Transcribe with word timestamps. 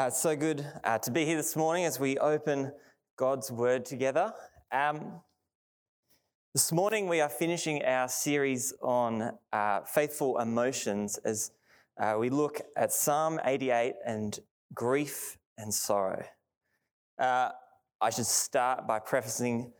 Uh, 0.00 0.06
it's 0.06 0.22
so 0.22 0.34
good 0.34 0.64
uh, 0.82 0.96
to 0.96 1.10
be 1.10 1.26
here 1.26 1.36
this 1.36 1.54
morning 1.54 1.84
as 1.84 2.00
we 2.00 2.16
open 2.16 2.72
God's 3.18 3.52
Word 3.52 3.84
together. 3.84 4.32
Um, 4.72 5.20
this 6.54 6.72
morning 6.72 7.06
we 7.06 7.20
are 7.20 7.28
finishing 7.28 7.84
our 7.84 8.08
series 8.08 8.72
on 8.80 9.32
uh, 9.52 9.80
faithful 9.82 10.38
emotions 10.38 11.18
as 11.26 11.50
uh, 12.00 12.16
we 12.18 12.30
look 12.30 12.62
at 12.78 12.94
Psalm 12.94 13.40
88 13.44 13.92
and 14.06 14.40
grief 14.72 15.36
and 15.58 15.74
sorrow. 15.74 16.24
Uh, 17.18 17.50
I 18.00 18.08
should 18.08 18.24
start 18.24 18.86
by 18.86 19.00
prefacing 19.00 19.70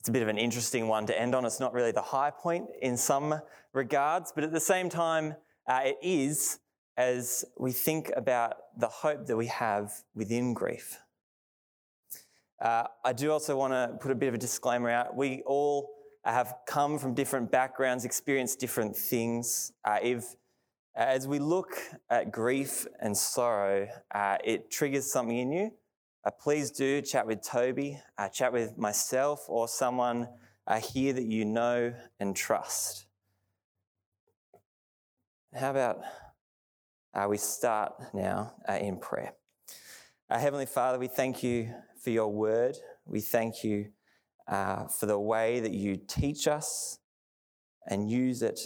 it's 0.00 0.10
a 0.10 0.12
bit 0.12 0.20
of 0.20 0.28
an 0.28 0.36
interesting 0.36 0.86
one 0.86 1.06
to 1.06 1.18
end 1.18 1.34
on. 1.34 1.46
It's 1.46 1.60
not 1.60 1.72
really 1.72 1.92
the 1.92 2.02
high 2.02 2.30
point 2.30 2.66
in 2.82 2.98
some 2.98 3.40
regards, 3.72 4.32
but 4.34 4.44
at 4.44 4.52
the 4.52 4.60
same 4.60 4.90
time, 4.90 5.34
uh, 5.66 5.80
it 5.82 5.96
is 6.02 6.58
as 6.96 7.44
we 7.58 7.72
think 7.72 8.10
about 8.16 8.56
the 8.78 8.88
hope 8.88 9.26
that 9.26 9.36
we 9.36 9.46
have 9.46 9.92
within 10.14 10.54
grief. 10.54 10.98
Uh, 12.60 12.84
I 13.04 13.12
do 13.12 13.30
also 13.30 13.56
want 13.56 13.72
to 13.72 13.98
put 14.00 14.10
a 14.10 14.14
bit 14.14 14.28
of 14.28 14.34
a 14.34 14.38
disclaimer 14.38 14.88
out. 14.88 15.14
We 15.14 15.42
all 15.44 15.90
have 16.24 16.54
come 16.66 16.98
from 16.98 17.14
different 17.14 17.50
backgrounds, 17.50 18.04
experienced 18.04 18.58
different 18.58 18.96
things. 18.96 19.72
Uh, 19.84 19.98
if, 20.02 20.36
as 20.94 21.28
we 21.28 21.38
look 21.38 21.76
at 22.08 22.32
grief 22.32 22.86
and 23.00 23.16
sorrow, 23.16 23.88
uh, 24.14 24.38
it 24.42 24.70
triggers 24.70 25.10
something 25.10 25.36
in 25.36 25.52
you, 25.52 25.70
uh, 26.24 26.30
please 26.30 26.70
do 26.70 27.02
chat 27.02 27.26
with 27.26 27.42
Toby, 27.42 28.00
uh, 28.18 28.28
chat 28.28 28.52
with 28.52 28.76
myself, 28.78 29.44
or 29.48 29.68
someone 29.68 30.26
uh, 30.66 30.80
here 30.80 31.12
that 31.12 31.26
you 31.26 31.44
know 31.44 31.94
and 32.18 32.34
trust. 32.34 33.06
How 35.54 35.70
about 35.70 36.00
uh, 37.16 37.26
we 37.28 37.38
start 37.38 37.94
now 38.12 38.52
uh, 38.68 38.74
in 38.74 38.98
prayer. 38.98 39.32
Uh, 40.28 40.38
Heavenly 40.38 40.66
Father, 40.66 40.98
we 40.98 41.08
thank 41.08 41.42
you 41.42 41.72
for 42.02 42.10
your 42.10 42.28
word. 42.28 42.76
We 43.06 43.20
thank 43.20 43.64
you 43.64 43.86
uh, 44.46 44.86
for 44.88 45.06
the 45.06 45.18
way 45.18 45.60
that 45.60 45.72
you 45.72 45.96
teach 45.96 46.46
us 46.46 46.98
and 47.86 48.10
use 48.10 48.42
it 48.42 48.60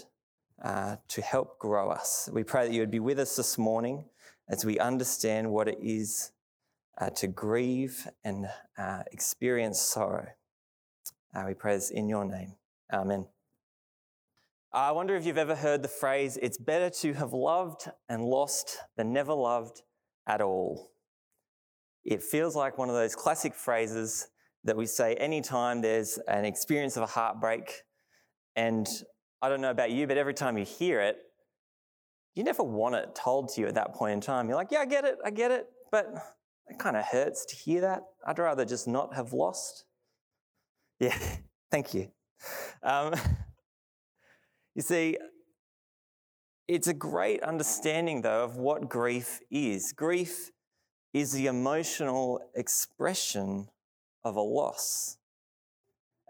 uh, 0.64 0.96
to 1.08 1.22
help 1.22 1.58
grow 1.58 1.90
us. 1.90 2.28
We 2.32 2.42
pray 2.42 2.66
that 2.66 2.74
you 2.74 2.80
would 2.80 2.90
be 2.90 3.00
with 3.00 3.20
us 3.20 3.36
this 3.36 3.56
morning 3.56 4.06
as 4.48 4.64
we 4.64 4.78
understand 4.80 5.52
what 5.52 5.68
it 5.68 5.78
is 5.80 6.32
uh, 6.98 7.10
to 7.10 7.28
grieve 7.28 8.08
and 8.24 8.48
experience 9.12 9.80
sorrow. 9.80 10.26
we 11.46 11.54
pray 11.54 11.76
this 11.76 11.90
in 11.90 12.08
your 12.08 12.24
name. 12.24 12.54
Amen. 12.92 13.26
I 14.72 14.92
wonder 14.92 15.16
if 15.16 15.26
you've 15.26 15.38
ever 15.38 15.56
heard 15.56 15.82
the 15.82 15.88
phrase, 15.88 16.38
it's 16.40 16.56
better 16.56 16.90
to 17.00 17.12
have 17.14 17.32
loved 17.32 17.90
and 18.08 18.24
lost 18.24 18.78
than 18.96 19.12
never 19.12 19.32
loved 19.32 19.82
at 20.28 20.40
all. 20.40 20.92
It 22.04 22.22
feels 22.22 22.54
like 22.54 22.78
one 22.78 22.88
of 22.88 22.94
those 22.94 23.16
classic 23.16 23.54
phrases 23.54 24.28
that 24.62 24.76
we 24.76 24.86
say 24.86 25.14
anytime 25.14 25.80
there's 25.80 26.18
an 26.28 26.44
experience 26.44 26.96
of 26.96 27.02
a 27.02 27.06
heartbreak. 27.06 27.82
And 28.54 28.86
I 29.42 29.48
don't 29.48 29.60
know 29.60 29.70
about 29.70 29.90
you, 29.90 30.06
but 30.06 30.16
every 30.16 30.34
time 30.34 30.56
you 30.56 30.64
hear 30.64 31.00
it, 31.00 31.16
you 32.36 32.44
never 32.44 32.62
want 32.62 32.94
it 32.94 33.14
told 33.14 33.48
to 33.50 33.60
you 33.60 33.66
at 33.66 33.74
that 33.74 33.94
point 33.94 34.12
in 34.12 34.20
time. 34.20 34.46
You're 34.48 34.56
like, 34.56 34.70
yeah, 34.70 34.80
I 34.80 34.86
get 34.86 35.04
it, 35.04 35.16
I 35.24 35.30
get 35.30 35.50
it, 35.50 35.66
but 35.90 36.06
it 36.68 36.78
kind 36.78 36.96
of 36.96 37.04
hurts 37.04 37.44
to 37.46 37.56
hear 37.56 37.80
that. 37.80 38.02
I'd 38.24 38.38
rather 38.38 38.64
just 38.64 38.86
not 38.86 39.14
have 39.16 39.32
lost. 39.32 39.84
Yeah, 41.00 41.18
thank 41.72 41.92
you. 41.92 42.12
Um, 42.84 43.14
You 44.74 44.82
see, 44.82 45.18
it's 46.68 46.86
a 46.86 46.94
great 46.94 47.42
understanding, 47.42 48.22
though, 48.22 48.44
of 48.44 48.56
what 48.56 48.88
grief 48.88 49.40
is. 49.50 49.92
Grief 49.92 50.52
is 51.12 51.32
the 51.32 51.48
emotional 51.48 52.40
expression 52.54 53.68
of 54.22 54.36
a 54.36 54.40
loss, 54.40 55.16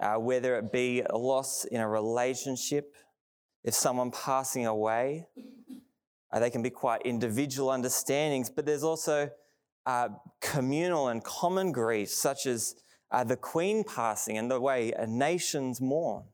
uh, 0.00 0.14
whether 0.14 0.56
it 0.56 0.72
be 0.72 1.02
a 1.02 1.18
loss 1.18 1.64
in 1.64 1.80
a 1.80 1.88
relationship, 1.88 2.96
if 3.62 3.74
someone 3.74 4.10
passing 4.10 4.66
away, 4.66 5.26
uh, 6.32 6.38
they 6.38 6.48
can 6.48 6.62
be 6.62 6.70
quite 6.70 7.02
individual 7.02 7.68
understandings, 7.68 8.48
but 8.48 8.64
there's 8.64 8.84
also 8.84 9.28
uh, 9.84 10.08
communal 10.40 11.08
and 11.08 11.22
common 11.24 11.72
grief, 11.72 12.08
such 12.08 12.46
as 12.46 12.76
uh, 13.10 13.24
the 13.24 13.36
Queen 13.36 13.84
passing 13.84 14.38
and 14.38 14.50
the 14.50 14.58
way 14.58 14.94
nations 15.06 15.80
mourn, 15.80 16.24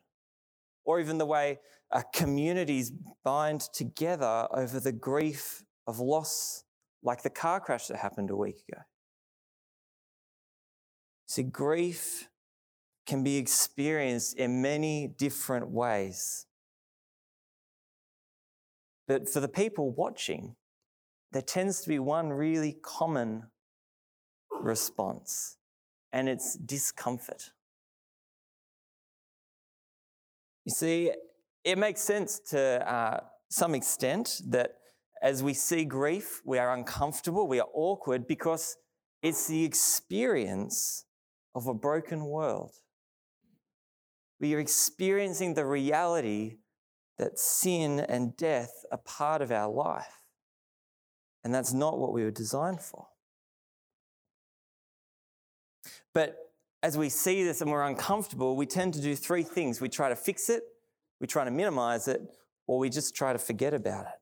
or 0.84 1.00
even 1.00 1.18
the 1.18 1.26
way 1.26 1.58
uh, 1.92 2.02
communities 2.12 2.92
bind 3.24 3.60
together 3.72 4.48
over 4.52 4.80
the 4.80 4.92
grief 4.92 5.62
of 5.86 6.00
loss, 6.00 6.64
like 7.02 7.22
the 7.22 7.30
car 7.30 7.60
crash 7.60 7.86
that 7.86 7.98
happened 7.98 8.30
a 8.30 8.36
week 8.36 8.56
ago. 8.68 8.80
See, 11.26 11.42
grief 11.42 12.28
can 13.06 13.22
be 13.22 13.36
experienced 13.36 14.36
in 14.36 14.62
many 14.62 15.08
different 15.08 15.70
ways. 15.70 16.46
But 19.06 19.28
for 19.28 19.38
the 19.40 19.48
people 19.48 19.92
watching, 19.92 20.56
there 21.32 21.42
tends 21.42 21.80
to 21.82 21.88
be 21.88 21.98
one 21.98 22.30
really 22.30 22.76
common 22.82 23.44
response, 24.60 25.58
and 26.12 26.28
it's 26.28 26.56
discomfort. 26.56 27.50
You 30.64 30.72
see, 30.72 31.12
it 31.66 31.76
makes 31.76 32.00
sense 32.00 32.38
to 32.38 32.88
uh, 32.88 33.20
some 33.50 33.74
extent 33.74 34.40
that 34.46 34.76
as 35.20 35.42
we 35.42 35.52
see 35.52 35.84
grief, 35.84 36.40
we 36.44 36.58
are 36.58 36.72
uncomfortable, 36.72 37.48
we 37.48 37.58
are 37.58 37.68
awkward 37.74 38.28
because 38.28 38.76
it's 39.20 39.48
the 39.48 39.64
experience 39.64 41.06
of 41.56 41.66
a 41.66 41.74
broken 41.74 42.24
world. 42.26 42.70
We 44.38 44.54
are 44.54 44.60
experiencing 44.60 45.54
the 45.54 45.66
reality 45.66 46.58
that 47.18 47.36
sin 47.36 47.98
and 47.98 48.36
death 48.36 48.84
are 48.92 48.98
part 48.98 49.42
of 49.42 49.50
our 49.50 49.68
life. 49.68 50.20
And 51.42 51.52
that's 51.52 51.72
not 51.72 51.98
what 51.98 52.12
we 52.12 52.22
were 52.22 52.30
designed 52.30 52.80
for. 52.80 53.08
But 56.14 56.36
as 56.84 56.96
we 56.96 57.08
see 57.08 57.42
this 57.42 57.60
and 57.60 57.72
we're 57.72 57.82
uncomfortable, 57.82 58.54
we 58.54 58.66
tend 58.66 58.94
to 58.94 59.00
do 59.00 59.16
three 59.16 59.42
things. 59.42 59.80
We 59.80 59.88
try 59.88 60.10
to 60.10 60.16
fix 60.16 60.48
it, 60.48 60.62
we 61.20 61.26
try 61.26 61.44
to 61.44 61.50
minimize 61.50 62.08
it, 62.08 62.20
or 62.66 62.78
we 62.78 62.90
just 62.90 63.14
try 63.14 63.32
to 63.32 63.38
forget 63.38 63.74
about 63.74 64.06
it. 64.06 64.20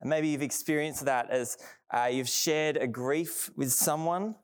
And 0.00 0.08
maybe 0.08 0.28
you've 0.28 0.42
experienced 0.42 1.04
that 1.04 1.30
as 1.30 1.58
uh, 1.92 2.08
you've 2.10 2.28
shared 2.28 2.76
a 2.76 2.86
grief 2.86 3.50
with 3.54 3.70
someone 3.72 4.34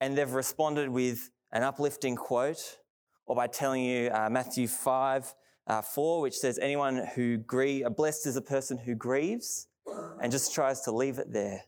and 0.00 0.18
they've 0.18 0.30
responded 0.30 0.88
with 0.88 1.30
an 1.52 1.62
uplifting 1.62 2.16
quote, 2.16 2.78
or 3.26 3.36
by 3.36 3.46
telling 3.46 3.84
you 3.84 4.10
uh, 4.10 4.28
Matthew 4.28 4.66
5 4.66 5.34
uh, 5.66 5.82
4, 5.82 6.20
which 6.20 6.34
says, 6.34 6.58
Anyone 6.58 7.06
who 7.14 7.38
grieves, 7.38 7.88
blessed 7.96 8.26
is 8.26 8.36
a 8.36 8.42
person 8.42 8.76
who 8.76 8.94
grieves, 8.94 9.68
and 10.20 10.32
just 10.32 10.52
tries 10.52 10.80
to 10.82 10.92
leave 10.92 11.18
it 11.18 11.32
there. 11.32 11.62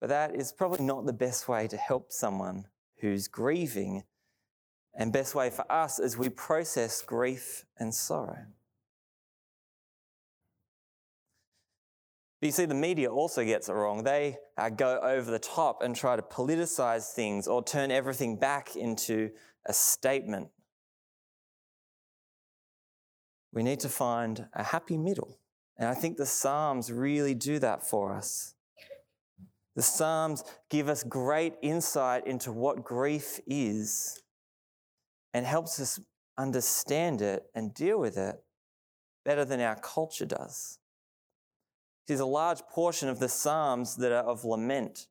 But 0.00 0.10
that 0.10 0.36
is 0.36 0.52
probably 0.52 0.84
not 0.84 1.06
the 1.06 1.12
best 1.12 1.48
way 1.48 1.66
to 1.68 1.76
help 1.76 2.12
someone 2.12 2.66
who's 3.00 3.28
grieving 3.28 4.04
and 4.94 5.12
best 5.12 5.34
way 5.34 5.50
for 5.50 5.70
us 5.70 5.98
is 5.98 6.18
we 6.18 6.28
process 6.28 7.02
grief 7.02 7.64
and 7.78 7.94
sorrow. 7.94 8.46
But 12.40 12.46
you 12.46 12.52
see, 12.52 12.64
the 12.64 12.74
media 12.74 13.10
also 13.10 13.44
gets 13.44 13.68
it 13.68 13.72
wrong. 13.72 14.02
They 14.02 14.36
uh, 14.58 14.68
go 14.70 14.98
over 15.00 15.30
the 15.30 15.38
top 15.38 15.82
and 15.82 15.94
try 15.94 16.16
to 16.16 16.22
politicize 16.22 17.12
things 17.12 17.46
or 17.46 17.62
turn 17.62 17.90
everything 17.92 18.36
back 18.36 18.74
into 18.74 19.30
a 19.64 19.72
statement. 19.72 20.48
We 23.52 23.62
need 23.62 23.80
to 23.80 23.88
find 23.88 24.46
a 24.54 24.64
happy 24.64 24.98
middle. 24.98 25.38
And 25.78 25.88
I 25.88 25.94
think 25.94 26.16
the 26.16 26.26
Psalms 26.26 26.90
really 26.90 27.34
do 27.34 27.58
that 27.60 27.86
for 27.86 28.12
us. 28.12 28.54
The 29.76 29.82
Psalms 29.82 30.42
give 30.68 30.88
us 30.88 31.04
great 31.04 31.54
insight 31.62 32.26
into 32.26 32.50
what 32.50 32.84
grief 32.84 33.40
is 33.46 34.22
and 35.34 35.46
helps 35.46 35.80
us 35.80 36.00
understand 36.38 37.22
it 37.22 37.44
and 37.54 37.74
deal 37.74 37.98
with 37.98 38.16
it 38.16 38.42
better 39.24 39.44
than 39.44 39.60
our 39.60 39.76
culture 39.76 40.26
does. 40.26 40.78
There's 42.06 42.20
a 42.20 42.26
large 42.26 42.60
portion 42.70 43.08
of 43.08 43.20
the 43.20 43.28
Psalms 43.28 43.96
that 43.96 44.12
are 44.12 44.24
of 44.24 44.44
lament. 44.44 45.06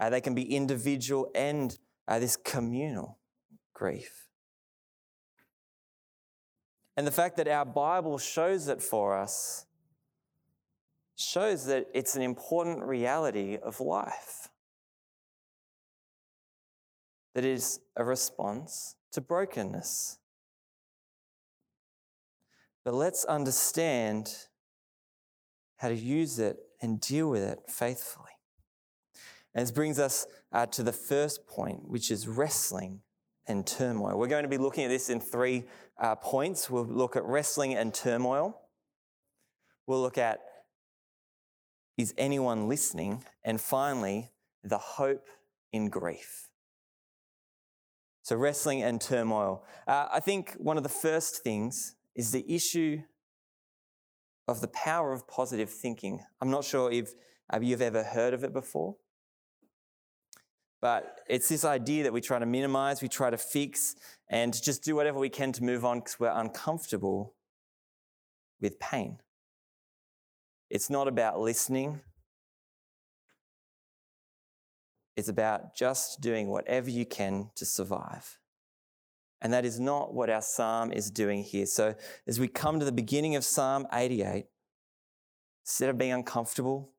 Uh, 0.00 0.10
they 0.10 0.20
can 0.20 0.34
be 0.34 0.54
individual 0.54 1.30
and 1.34 1.78
uh, 2.06 2.18
this 2.18 2.36
communal 2.36 3.18
grief. 3.74 4.28
And 6.96 7.06
the 7.06 7.12
fact 7.12 7.36
that 7.36 7.46
our 7.46 7.64
Bible 7.64 8.18
shows 8.18 8.66
it 8.66 8.82
for 8.82 9.16
us 9.16 9.66
shows 11.14 11.66
that 11.66 11.86
it's 11.94 12.16
an 12.16 12.22
important 12.22 12.82
reality 12.84 13.56
of 13.56 13.80
life. 13.80 14.48
That 17.38 17.44
is 17.44 17.78
a 17.94 18.02
response 18.02 18.96
to 19.12 19.20
brokenness. 19.20 20.18
But 22.84 22.94
let's 22.94 23.24
understand 23.26 24.34
how 25.76 25.90
to 25.90 25.94
use 25.94 26.40
it 26.40 26.56
and 26.82 27.00
deal 27.00 27.30
with 27.30 27.44
it 27.44 27.60
faithfully. 27.68 28.32
And 29.54 29.62
this 29.62 29.70
brings 29.70 30.00
us 30.00 30.26
uh, 30.50 30.66
to 30.66 30.82
the 30.82 30.92
first 30.92 31.46
point, 31.46 31.88
which 31.88 32.10
is 32.10 32.26
wrestling 32.26 33.02
and 33.46 33.64
turmoil. 33.64 34.18
We're 34.18 34.26
going 34.26 34.42
to 34.42 34.48
be 34.48 34.58
looking 34.58 34.86
at 34.86 34.88
this 34.88 35.08
in 35.08 35.20
three 35.20 35.62
uh, 35.96 36.16
points. 36.16 36.68
We'll 36.68 36.86
look 36.86 37.14
at 37.14 37.24
wrestling 37.24 37.72
and 37.72 37.94
turmoil. 37.94 38.60
We'll 39.86 40.02
look 40.02 40.18
at 40.18 40.40
is 41.96 42.12
anyone 42.18 42.66
listening? 42.68 43.22
And 43.44 43.60
finally, 43.60 44.32
the 44.64 44.78
hope 44.78 45.28
in 45.72 45.88
grief. 45.88 46.47
So, 48.28 48.36
wrestling 48.36 48.82
and 48.82 49.00
turmoil. 49.00 49.64
Uh, 49.86 50.06
I 50.12 50.20
think 50.20 50.52
one 50.58 50.76
of 50.76 50.82
the 50.82 50.90
first 50.90 51.42
things 51.42 51.94
is 52.14 52.30
the 52.30 52.44
issue 52.46 53.00
of 54.46 54.60
the 54.60 54.68
power 54.68 55.14
of 55.14 55.26
positive 55.26 55.70
thinking. 55.70 56.20
I'm 56.42 56.50
not 56.50 56.64
sure 56.64 56.92
if 56.92 57.14
uh, 57.50 57.58
you've 57.62 57.80
ever 57.80 58.02
heard 58.02 58.34
of 58.34 58.44
it 58.44 58.52
before, 58.52 58.96
but 60.82 61.22
it's 61.26 61.48
this 61.48 61.64
idea 61.64 62.02
that 62.02 62.12
we 62.12 62.20
try 62.20 62.38
to 62.38 62.44
minimize, 62.44 63.00
we 63.00 63.08
try 63.08 63.30
to 63.30 63.38
fix, 63.38 63.96
and 64.28 64.52
just 64.62 64.84
do 64.84 64.94
whatever 64.94 65.18
we 65.18 65.30
can 65.30 65.50
to 65.52 65.64
move 65.64 65.86
on 65.86 66.00
because 66.00 66.20
we're 66.20 66.28
uncomfortable 66.28 67.34
with 68.60 68.78
pain. 68.78 69.20
It's 70.68 70.90
not 70.90 71.08
about 71.08 71.40
listening. 71.40 72.02
It's 75.18 75.28
about 75.28 75.74
just 75.74 76.20
doing 76.20 76.46
whatever 76.46 76.88
you 76.88 77.04
can 77.04 77.50
to 77.56 77.64
survive. 77.64 78.38
And 79.40 79.52
that 79.52 79.64
is 79.64 79.80
not 79.80 80.14
what 80.14 80.30
our 80.30 80.40
psalm 80.40 80.92
is 80.92 81.10
doing 81.10 81.42
here. 81.42 81.66
So, 81.66 81.96
as 82.28 82.38
we 82.38 82.46
come 82.46 82.78
to 82.78 82.84
the 82.84 82.92
beginning 82.92 83.34
of 83.34 83.44
Psalm 83.44 83.88
88, 83.92 84.46
instead 85.64 85.88
of 85.88 85.98
being 85.98 86.12
uncomfortable, 86.12 86.92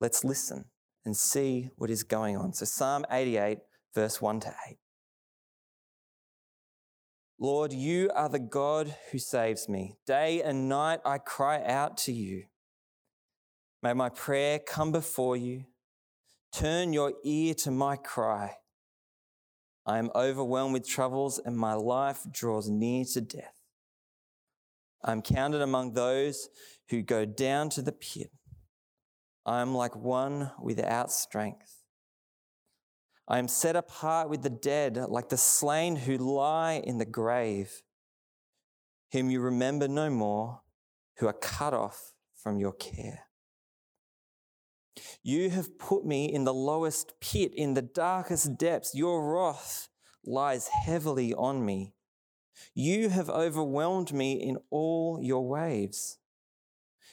let's 0.00 0.24
listen 0.24 0.64
and 1.04 1.14
see 1.14 1.68
what 1.76 1.90
is 1.90 2.04
going 2.04 2.38
on. 2.38 2.54
So, 2.54 2.64
Psalm 2.64 3.04
88, 3.10 3.58
verse 3.94 4.22
1 4.22 4.40
to 4.40 4.54
8. 4.66 4.78
Lord, 7.38 7.74
you 7.74 8.10
are 8.14 8.30
the 8.30 8.38
God 8.38 8.96
who 9.12 9.18
saves 9.18 9.68
me. 9.68 9.98
Day 10.06 10.40
and 10.40 10.70
night 10.70 11.00
I 11.04 11.18
cry 11.18 11.62
out 11.62 11.98
to 11.98 12.12
you. 12.14 12.44
May 13.82 13.92
my 13.92 14.08
prayer 14.08 14.58
come 14.58 14.90
before 14.90 15.36
you. 15.36 15.66
Turn 16.52 16.92
your 16.92 17.12
ear 17.24 17.54
to 17.54 17.70
my 17.70 17.96
cry. 17.96 18.56
I 19.86 19.98
am 19.98 20.10
overwhelmed 20.14 20.72
with 20.74 20.88
troubles, 20.88 21.38
and 21.38 21.56
my 21.56 21.74
life 21.74 22.26
draws 22.30 22.68
near 22.68 23.04
to 23.12 23.20
death. 23.20 23.54
I 25.02 25.12
am 25.12 25.22
counted 25.22 25.62
among 25.62 25.92
those 25.92 26.48
who 26.88 27.02
go 27.02 27.24
down 27.24 27.70
to 27.70 27.82
the 27.82 27.92
pit. 27.92 28.30
I 29.46 29.60
am 29.60 29.74
like 29.74 29.94
one 29.94 30.50
without 30.60 31.12
strength. 31.12 31.82
I 33.26 33.38
am 33.38 33.48
set 33.48 33.76
apart 33.76 34.28
with 34.28 34.42
the 34.42 34.50
dead, 34.50 34.96
like 34.96 35.28
the 35.28 35.36
slain 35.36 35.96
who 35.96 36.16
lie 36.16 36.82
in 36.84 36.98
the 36.98 37.04
grave, 37.04 37.82
whom 39.12 39.30
you 39.30 39.40
remember 39.40 39.86
no 39.86 40.10
more, 40.10 40.62
who 41.18 41.26
are 41.26 41.34
cut 41.34 41.74
off 41.74 42.14
from 42.34 42.58
your 42.58 42.72
care. 42.72 43.27
You 45.22 45.50
have 45.50 45.78
put 45.78 46.04
me 46.04 46.32
in 46.32 46.44
the 46.44 46.54
lowest 46.54 47.14
pit, 47.20 47.52
in 47.54 47.74
the 47.74 47.82
darkest 47.82 48.56
depths. 48.58 48.94
Your 48.94 49.32
wrath 49.32 49.88
lies 50.24 50.68
heavily 50.68 51.34
on 51.34 51.64
me. 51.64 51.94
You 52.74 53.08
have 53.08 53.30
overwhelmed 53.30 54.12
me 54.12 54.32
in 54.32 54.58
all 54.70 55.20
your 55.22 55.46
waves. 55.46 56.18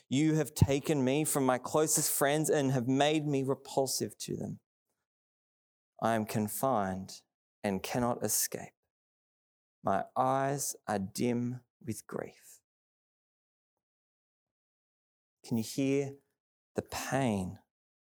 You 0.08 0.34
have 0.34 0.54
taken 0.54 1.04
me 1.04 1.24
from 1.24 1.44
my 1.44 1.58
closest 1.58 2.12
friends 2.12 2.48
and 2.50 2.72
have 2.72 2.86
made 2.86 3.26
me 3.26 3.42
repulsive 3.42 4.16
to 4.18 4.36
them. 4.36 4.60
I 6.00 6.14
am 6.14 6.26
confined 6.26 7.22
and 7.64 7.82
cannot 7.82 8.22
escape. 8.24 8.74
My 9.82 10.04
eyes 10.16 10.76
are 10.86 10.98
dim 10.98 11.60
with 11.84 12.06
grief. 12.06 12.60
Can 15.44 15.58
you 15.58 15.64
hear 15.64 16.12
the 16.74 16.82
pain? 16.82 17.58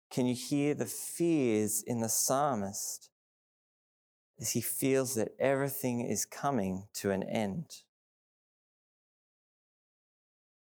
Can 0.09 0.25
you 0.25 0.35
hear 0.35 0.73
the 0.73 0.85
fears 0.85 1.83
in 1.83 1.99
the 1.99 2.09
psalmist 2.09 3.09
as 4.39 4.51
he 4.51 4.61
feels 4.61 5.15
that 5.15 5.29
everything 5.39 6.01
is 6.01 6.25
coming 6.25 6.87
to 6.95 7.11
an 7.11 7.23
end? 7.23 7.83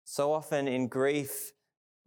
So 0.05 0.31
often 0.31 0.67
in 0.67 0.87
grief, 0.87 1.51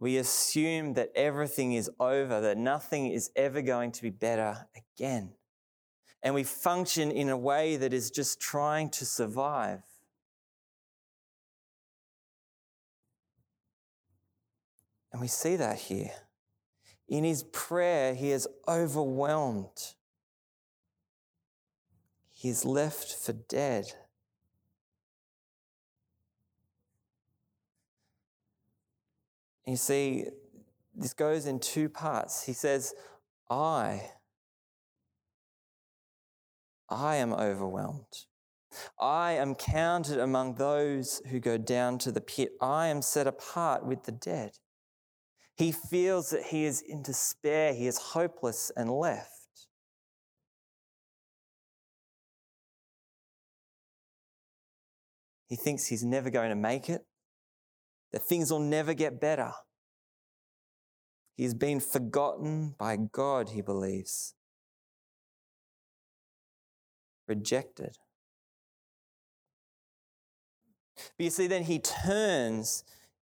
we 0.01 0.17
assume 0.17 0.95
that 0.95 1.11
everything 1.15 1.75
is 1.75 1.91
over, 2.01 2.41
that 2.41 2.57
nothing 2.57 3.11
is 3.11 3.31
ever 3.37 3.61
going 3.61 3.93
to 3.93 4.03
be 4.03 4.11
better 4.11 4.67
again. 4.77 5.35
And 6.23 6.35
we 6.35 6.45
function 6.45 7.11
in 7.11 7.29
a 7.29 7.37
way 7.37 7.77
that 7.77 7.93
is 7.93 8.11
just 8.11 8.41
trying 8.41 8.91
to 8.91 9.05
survive. 9.05 9.83
And 15.13 15.21
we 15.21 15.29
see 15.29 15.57
that 15.57 15.79
here. 15.79 16.13
In 17.09 17.25
his 17.25 17.43
prayer, 17.43 18.15
he 18.15 18.31
is 18.31 18.47
overwhelmed. 18.67 19.95
He 22.33 22.49
is 22.49 22.65
left 22.65 23.15
for 23.15 23.33
dead. 23.33 23.87
You 29.67 29.77
see, 29.77 30.27
this 30.95 31.13
goes 31.13 31.47
in 31.47 31.61
two 31.61 31.89
parts. 31.89 32.45
He 32.45 32.53
says, 32.53 32.95
I, 33.51 34.11
I 36.89 37.17
am 37.17 37.33
overwhelmed. 37.33 38.27
I 38.99 39.33
am 39.33 39.55
counted 39.55 40.19
among 40.19 40.55
those 40.55 41.21
who 41.31 41.41
go 41.41 41.59
down 41.59 41.99
to 41.99 42.13
the 42.13 42.21
pit. 42.21 42.53
I 42.61 42.89
am 42.89 43.03
set 43.03 43.27
apart 43.27 43.85
with 43.85 44.05
the 44.05 44.13
dead. 44.13 44.53
He 45.59 45.73
feels 45.73 46.31
that 46.31 46.45
he 46.45 46.65
is 46.65 46.81
in 46.81 47.03
despair, 47.03 47.75
he 47.75 47.89
is 47.89 47.99
hopeless 47.99 48.71
and 48.77 48.89
left. 48.89 49.33
He 55.49 55.57
thinks 55.57 55.87
he's 55.87 56.05
never 56.05 56.31
going 56.31 56.51
to 56.51 56.57
make 56.57 56.89
it 56.89 57.05
that 58.13 58.23
things 58.23 58.53
will 58.53 58.61
never 58.61 58.95
get 58.95 59.21
better. 59.21 59.51
He 61.37 61.43
has 61.43 61.55
been 61.55 61.81
forgotten 61.81 62.77
by 62.79 62.97
God, 62.97 63.51
he 63.51 63.61
believes. 63.61 64.35
Rejected. 67.27 67.97
But 71.17 71.25
you 71.25 71.31
see, 71.31 71.49
then 71.49 71.65
he 71.65 71.81
turns 71.81 72.85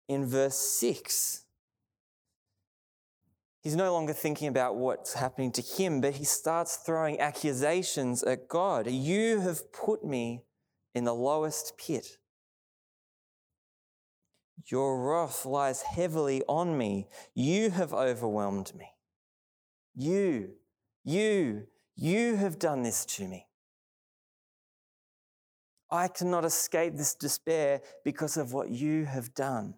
in 0.07 0.25
verse 0.25 0.57
6. 0.57 1.40
He's 3.61 3.75
no 3.75 3.93
longer 3.93 4.13
thinking 4.13 4.47
about 4.47 4.75
what's 4.75 5.13
happening 5.13 5.51
to 5.51 5.61
him, 5.61 6.01
but 6.01 6.15
he 6.15 6.23
starts 6.23 6.77
throwing 6.77 7.19
accusations 7.19 8.23
at 8.23 8.47
God. 8.47 8.87
You 8.87 9.39
have 9.41 9.71
put 9.71 10.03
me 10.03 10.43
in 10.95 11.03
the 11.03 11.13
lowest 11.13 11.77
pit. 11.77 12.17
Your 14.65 14.99
wrath 14.99 15.45
lies 15.45 15.83
heavily 15.83 16.41
on 16.47 16.75
me. 16.75 17.07
You 17.35 17.69
have 17.69 17.93
overwhelmed 17.93 18.73
me. 18.75 18.89
You, 19.95 20.53
you, 21.03 21.67
you 21.95 22.37
have 22.37 22.57
done 22.57 22.81
this 22.81 23.05
to 23.05 23.27
me. 23.27 23.47
I 25.91 26.07
cannot 26.07 26.45
escape 26.45 26.95
this 26.95 27.13
despair 27.13 27.81
because 28.03 28.37
of 28.37 28.53
what 28.53 28.69
you 28.69 29.05
have 29.05 29.33
done. 29.33 29.75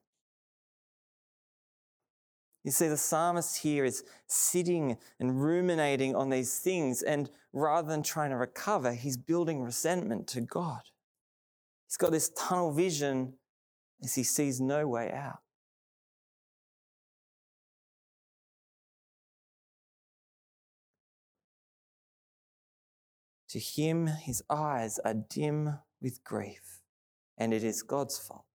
You 2.63 2.71
see, 2.71 2.87
the 2.87 2.97
psalmist 2.97 3.57
here 3.61 3.83
is 3.83 4.03
sitting 4.27 4.97
and 5.19 5.43
ruminating 5.43 6.15
on 6.15 6.29
these 6.29 6.59
things, 6.59 7.01
and 7.01 7.29
rather 7.51 7.89
than 7.89 8.03
trying 8.03 8.29
to 8.29 8.37
recover, 8.37 8.93
he's 8.93 9.17
building 9.17 9.61
resentment 9.61 10.27
to 10.27 10.41
God. 10.41 10.81
He's 11.85 11.97
got 11.97 12.11
this 12.11 12.31
tunnel 12.37 12.71
vision 12.71 13.33
as 14.01 14.15
he 14.15 14.23
sees 14.23 14.61
no 14.61 14.87
way 14.87 15.11
out. 15.11 15.39
To 23.49 23.59
him, 23.59 24.07
his 24.07 24.41
eyes 24.49 24.99
are 25.05 25.13
dim 25.13 25.77
with 26.01 26.23
grief, 26.23 26.79
and 27.37 27.53
it 27.53 27.63
is 27.63 27.83
God's 27.83 28.17
fault. 28.17 28.45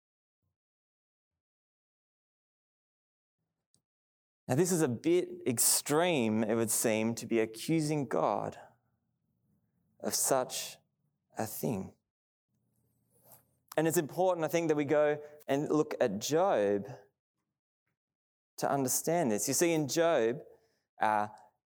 Now, 4.49 4.55
this 4.55 4.73
is 4.73 4.81
a 4.81 4.89
bit 4.89 5.29
extreme, 5.47 6.43
it 6.43 6.55
would 6.55 6.71
seem, 6.71 7.15
to 7.17 7.27
be 7.27 7.41
accusing 7.41 8.07
God 8.07 8.57
of 10.03 10.15
such 10.15 10.79
a 11.37 11.45
thing. 11.45 11.93
And 13.77 13.87
it's 13.87 13.99
important, 13.99 14.47
I 14.47 14.49
think, 14.49 14.69
that 14.69 14.77
we 14.77 14.87
go 14.87 15.19
and 15.47 15.69
look 15.69 15.95
at 16.01 16.19
Job 16.19 16.87
to 18.57 18.71
understand 18.71 19.31
this. 19.31 19.47
You 19.49 19.55
see, 19.55 19.73
in 19.73 19.87
Job, 19.87 20.39
uh, 21.01 21.27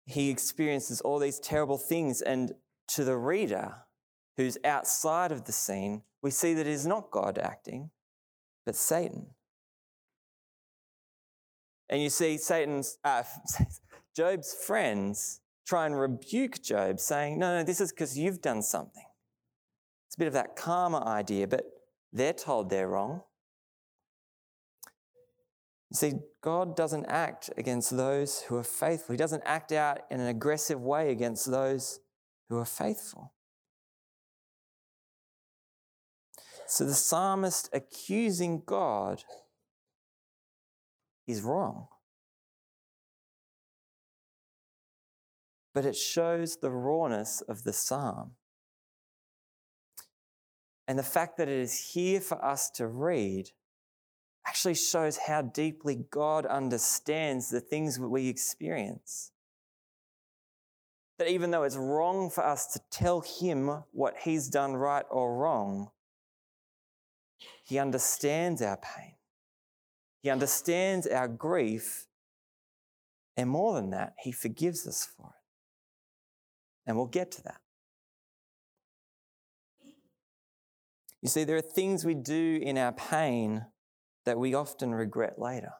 he 0.05 0.31
experiences 0.31 0.99
all 0.99 1.19
these 1.19 1.39
terrible 1.39 1.77
things, 1.77 2.21
and 2.21 2.53
to 2.89 3.03
the 3.03 3.15
reader 3.15 3.75
who's 4.35 4.57
outside 4.65 5.31
of 5.31 5.45
the 5.45 5.51
scene, 5.51 6.01
we 6.23 6.31
see 6.31 6.55
that 6.55 6.67
it 6.67 6.73
is 6.73 6.87
not 6.87 7.11
God 7.11 7.37
acting, 7.37 7.91
but 8.65 8.75
Satan. 8.75 9.27
And 11.89 12.01
you 12.01 12.09
see 12.09 12.37
Satan's, 12.37 12.97
uh, 13.03 13.23
Job's 14.15 14.53
friends 14.53 15.41
try 15.65 15.85
and 15.85 15.99
rebuke 15.99 16.61
Job, 16.61 16.99
saying, 16.99 17.39
No, 17.39 17.57
no, 17.57 17.63
this 17.63 17.81
is 17.81 17.91
because 17.91 18.17
you've 18.17 18.41
done 18.41 18.61
something. 18.61 19.05
It's 20.07 20.15
a 20.15 20.19
bit 20.19 20.27
of 20.27 20.33
that 20.33 20.55
karma 20.55 21.03
idea, 21.05 21.47
but 21.47 21.65
they're 22.11 22.33
told 22.33 22.69
they're 22.69 22.87
wrong. 22.87 23.21
You 25.89 25.97
see, 25.97 26.13
God 26.41 26.75
doesn't 26.75 27.05
act 27.05 27.49
against 27.57 27.95
those 27.95 28.41
who 28.41 28.55
are 28.55 28.63
faithful. 28.63 29.13
He 29.13 29.17
doesn't 29.17 29.43
act 29.45 29.71
out 29.71 30.01
in 30.09 30.19
an 30.19 30.27
aggressive 30.27 30.81
way 30.81 31.11
against 31.11 31.49
those 31.49 31.99
who 32.49 32.57
are 32.57 32.65
faithful. 32.65 33.33
So 36.67 36.85
the 36.85 36.93
psalmist 36.93 37.69
accusing 37.73 38.63
God 38.65 39.23
is 41.27 41.41
wrong. 41.41 41.87
But 45.73 45.85
it 45.85 45.95
shows 45.95 46.57
the 46.57 46.71
rawness 46.71 47.41
of 47.41 47.63
the 47.63 47.73
psalm. 47.73 48.31
And 50.87 50.99
the 50.99 51.03
fact 51.03 51.37
that 51.37 51.47
it 51.47 51.59
is 51.59 51.93
here 51.93 52.19
for 52.19 52.43
us 52.43 52.69
to 52.71 52.87
read 52.87 53.51
actually 54.45 54.75
shows 54.75 55.17
how 55.17 55.41
deeply 55.41 56.05
God 56.11 56.45
understands 56.45 57.49
the 57.49 57.61
things 57.61 57.99
we 57.99 58.27
experience. 58.27 59.31
That 61.17 61.29
even 61.29 61.51
though 61.51 61.63
it's 61.63 61.77
wrong 61.77 62.29
for 62.29 62.45
us 62.45 62.67
to 62.73 62.81
tell 62.91 63.21
Him 63.21 63.83
what 63.91 64.15
He's 64.23 64.49
done 64.49 64.73
right 64.75 65.05
or 65.09 65.37
wrong, 65.37 65.91
He 67.63 67.79
understands 67.79 68.61
our 68.61 68.77
pain. 68.77 69.12
He 70.23 70.29
understands 70.29 71.05
our 71.05 71.27
grief. 71.27 72.07
And 73.35 73.49
more 73.49 73.75
than 73.75 73.89
that, 73.91 74.13
He 74.23 74.31
forgives 74.31 74.87
us 74.87 75.05
for 75.05 75.27
it. 75.27 76.87
And 76.87 76.97
we'll 76.97 77.05
get 77.05 77.31
to 77.33 77.43
that. 77.43 77.59
You 81.21 81.29
see, 81.29 81.43
there 81.43 81.57
are 81.57 81.61
things 81.61 82.03
we 82.03 82.15
do 82.15 82.59
in 82.61 82.77
our 82.77 82.91
pain 82.93 83.65
that 84.25 84.39
we 84.39 84.53
often 84.53 84.93
regret 84.93 85.37
later. 85.37 85.73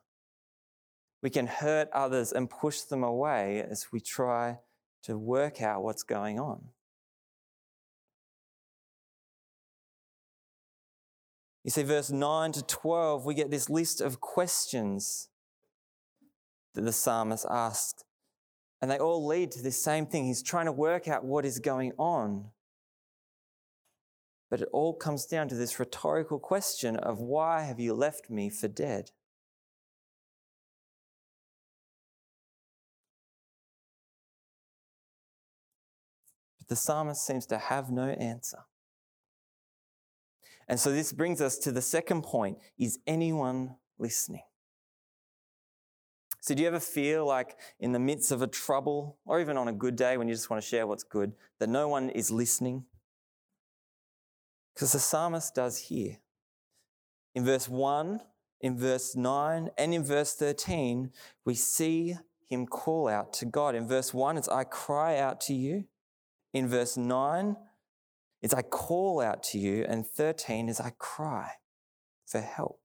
We 1.21 1.29
can 1.29 1.47
hurt 1.47 1.89
others 1.93 2.33
and 2.33 2.49
push 2.49 2.81
them 2.81 3.03
away 3.03 3.61
as 3.61 3.87
we 3.93 4.01
try 4.01 4.59
to 5.03 5.17
work 5.17 5.61
out 5.61 5.83
what's 5.83 6.03
going 6.03 6.39
on. 6.39 6.69
You 11.63 11.71
see, 11.71 11.83
verse 11.83 12.09
9 12.09 12.51
to 12.53 12.63
12, 12.63 13.25
we 13.25 13.33
get 13.33 13.49
this 13.49 13.69
list 13.69 14.01
of 14.01 14.19
questions 14.19 15.29
that 16.73 16.81
the 16.81 16.91
psalmist 16.91 17.45
asked. 17.49 18.03
And 18.81 18.91
they 18.91 18.97
all 18.97 19.25
lead 19.25 19.51
to 19.51 19.61
this 19.61 19.81
same 19.81 20.05
thing. 20.05 20.25
He's 20.25 20.43
trying 20.43 20.65
to 20.65 20.73
work 20.73 21.07
out 21.07 21.23
what 21.23 21.45
is 21.45 21.59
going 21.59 21.93
on. 21.97 22.49
But 24.49 24.61
it 24.61 24.69
all 24.73 24.93
comes 24.93 25.25
down 25.25 25.47
to 25.47 25.55
this 25.55 25.79
rhetorical 25.79 26.37
question 26.37 26.97
of 26.97 27.19
why 27.19 27.61
have 27.61 27.79
you 27.79 27.93
left 27.93 28.29
me 28.29 28.49
for 28.49 28.67
dead? 28.67 29.11
But 36.59 36.67
the 36.67 36.75
psalmist 36.75 37.25
seems 37.25 37.45
to 37.47 37.57
have 37.57 37.89
no 37.89 38.09
answer. 38.09 38.59
And 40.67 40.79
so 40.79 40.91
this 40.91 41.11
brings 41.11 41.41
us 41.41 41.57
to 41.59 41.71
the 41.71 41.81
second 41.81 42.23
point 42.23 42.57
is 42.77 42.99
anyone 43.05 43.75
listening? 43.97 44.43
So, 46.43 46.53
do 46.53 46.61
you 46.61 46.67
ever 46.67 46.81
feel 46.81 47.25
like 47.25 47.55
in 47.79 47.93
the 47.93 47.99
midst 47.99 48.29
of 48.29 48.41
a 48.41 48.47
trouble, 48.47 49.17
or 49.25 49.39
even 49.39 49.55
on 49.55 49.69
a 49.69 49.73
good 49.73 49.95
day 49.95 50.17
when 50.17 50.27
you 50.27 50.33
just 50.33 50.49
want 50.49 50.61
to 50.61 50.67
share 50.67 50.85
what's 50.85 51.03
good, 51.03 51.31
that 51.59 51.69
no 51.69 51.87
one 51.87 52.09
is 52.09 52.31
listening? 52.31 52.83
Because 54.73 54.91
the 54.91 54.99
psalmist 54.99 55.55
does 55.55 55.77
here. 55.77 56.17
In 57.33 57.45
verse 57.45 57.69
1, 57.69 58.19
in 58.59 58.77
verse 58.77 59.15
9, 59.15 59.69
and 59.77 59.93
in 59.93 60.03
verse 60.03 60.33
13, 60.33 61.11
we 61.45 61.55
see 61.55 62.17
him 62.49 62.67
call 62.67 63.07
out 63.07 63.31
to 63.33 63.45
God. 63.45 63.73
In 63.73 63.87
verse 63.87 64.13
1, 64.13 64.37
it's 64.37 64.49
I 64.49 64.65
cry 64.65 65.17
out 65.17 65.39
to 65.41 65.53
you. 65.53 65.85
In 66.53 66.67
verse 66.67 66.97
9, 66.97 67.55
it's 68.43 68.53
I 68.53 68.61
call 68.61 69.21
out 69.21 69.41
to 69.43 69.57
you. 69.57 69.85
And 69.87 70.05
13 70.05 70.67
is 70.67 70.79
I 70.79 70.91
cry 70.99 71.53
for 72.25 72.41
help. 72.41 72.81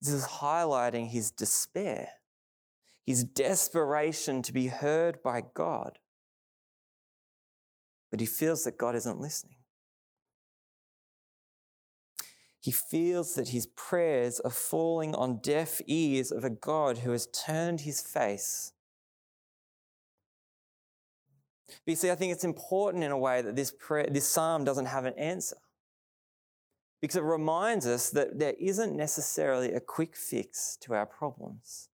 This 0.00 0.14
is 0.14 0.26
highlighting 0.26 1.08
his 1.08 1.32
despair, 1.32 2.08
his 3.04 3.24
desperation 3.24 4.42
to 4.42 4.52
be 4.52 4.68
heard 4.68 5.22
by 5.22 5.42
God. 5.54 5.98
But 8.10 8.20
he 8.20 8.26
feels 8.26 8.62
that 8.64 8.78
God 8.78 8.94
isn't 8.94 9.20
listening. 9.20 9.56
He 12.60 12.70
feels 12.70 13.34
that 13.34 13.48
his 13.48 13.66
prayers 13.66 14.38
are 14.40 14.50
falling 14.50 15.16
on 15.16 15.40
deaf 15.42 15.80
ears 15.88 16.30
of 16.30 16.44
a 16.44 16.50
God 16.50 16.98
who 16.98 17.10
has 17.10 17.26
turned 17.26 17.80
his 17.80 18.00
face. 18.00 18.72
But 21.84 21.90
you 21.92 21.96
see, 21.96 22.10
I 22.10 22.14
think 22.14 22.32
it's 22.32 22.44
important 22.44 23.04
in 23.04 23.10
a 23.10 23.18
way 23.18 23.42
that 23.42 23.56
this, 23.56 23.70
prayer, 23.70 24.06
this 24.10 24.28
psalm 24.28 24.64
doesn't 24.64 24.86
have 24.86 25.04
an 25.04 25.14
answer. 25.18 25.56
Because 27.00 27.16
it 27.16 27.24
reminds 27.24 27.86
us 27.86 28.10
that 28.10 28.38
there 28.38 28.54
isn't 28.60 28.96
necessarily 28.96 29.72
a 29.72 29.80
quick 29.80 30.16
fix 30.16 30.76
to 30.82 30.94
our 30.94 31.06
problems. 31.06 31.88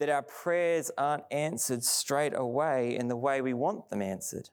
That 0.00 0.08
our 0.08 0.22
prayers 0.22 0.90
aren't 0.96 1.24
answered 1.30 1.84
straight 1.84 2.32
away 2.34 2.96
in 2.96 3.08
the 3.08 3.16
way 3.16 3.40
we 3.40 3.52
want 3.52 3.90
them 3.90 4.00
answered. 4.00 4.50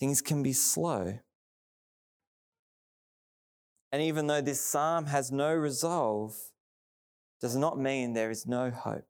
things 0.00 0.22
can 0.22 0.42
be 0.42 0.54
slow. 0.54 1.20
And 3.92 4.02
even 4.02 4.26
though 4.26 4.40
this 4.40 4.60
psalm 4.60 5.06
has 5.06 5.30
no 5.30 5.52
resolve, 5.52 6.34
does 7.40 7.54
not 7.54 7.78
mean 7.78 8.14
there 8.14 8.30
is 8.30 8.46
no 8.46 8.70
hope. 8.70 9.09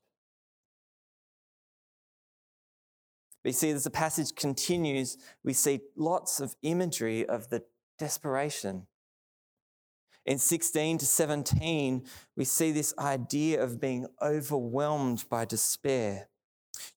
We 3.44 3.52
see 3.52 3.70
as 3.70 3.84
the 3.84 3.90
passage 3.90 4.34
continues, 4.34 5.16
we 5.42 5.52
see 5.52 5.80
lots 5.96 6.40
of 6.40 6.56
imagery 6.62 7.26
of 7.26 7.48
the 7.48 7.62
desperation. 7.98 8.86
In 10.26 10.38
16 10.38 10.98
to 10.98 11.06
17, 11.06 12.04
we 12.36 12.44
see 12.44 12.72
this 12.72 12.92
idea 12.98 13.62
of 13.62 13.80
being 13.80 14.06
overwhelmed 14.20 15.24
by 15.30 15.46
despair. 15.46 16.28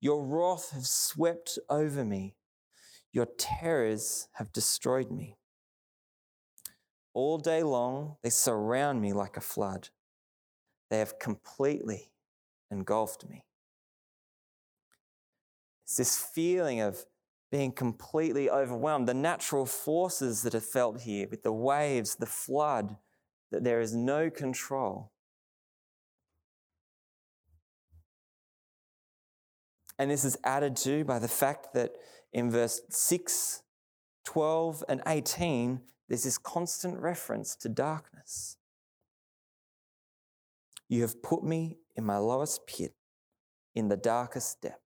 Your 0.02 0.24
wrath 0.24 0.72
has 0.72 0.90
swept 0.90 1.58
over 1.70 2.04
me. 2.04 2.36
Your 3.14 3.28
terrors 3.38 4.28
have 4.34 4.52
destroyed 4.52 5.12
me. 5.12 5.38
All 7.14 7.38
day 7.38 7.64
long, 7.64 8.18
they 8.22 8.30
surround 8.30 9.02
me 9.02 9.14
like 9.14 9.38
a 9.38 9.42
flood. 9.42 9.90
They 10.90 11.00
have 11.00 11.20
completely 11.20 12.12
engulfed 12.70 13.30
me. 13.30 13.46
It's 15.84 15.98
this 15.98 16.18
feeling 16.18 16.82
of 16.82 17.06
being 17.52 17.72
completely 17.72 18.50
overwhelmed, 18.50 19.08
the 19.08 19.14
natural 19.14 19.66
forces 19.66 20.42
that 20.42 20.56
are 20.56 20.60
felt 20.60 21.02
here 21.02 21.28
with 21.30 21.44
the 21.44 21.52
waves, 21.52 22.16
the 22.16 22.26
flood, 22.26 22.98
that 23.52 23.64
there 23.64 23.80
is 23.80 23.94
no 23.94 24.30
control. 24.30 25.12
And 30.00 30.10
this 30.10 30.26
is 30.26 30.38
added 30.44 30.76
to 30.78 31.04
by 31.04 31.20
the 31.20 31.28
fact 31.28 31.74
that 31.74 31.92
in 32.32 32.50
verse 32.50 32.82
6, 32.90 33.62
12, 34.26 34.84
and 34.90 35.02
18, 35.06 35.82
there's 36.08 36.24
this 36.24 36.38
constant 36.38 37.00
reference 37.00 37.56
to 37.58 37.70
darkness. 37.70 38.58
You 40.90 41.02
have 41.02 41.22
put 41.22 41.44
me 41.44 41.78
in 41.96 42.04
my 42.04 42.18
lowest 42.18 42.66
pit, 42.66 42.96
in 43.76 43.90
the 43.90 43.98
darkest 43.98 44.62
depth. 44.62 44.83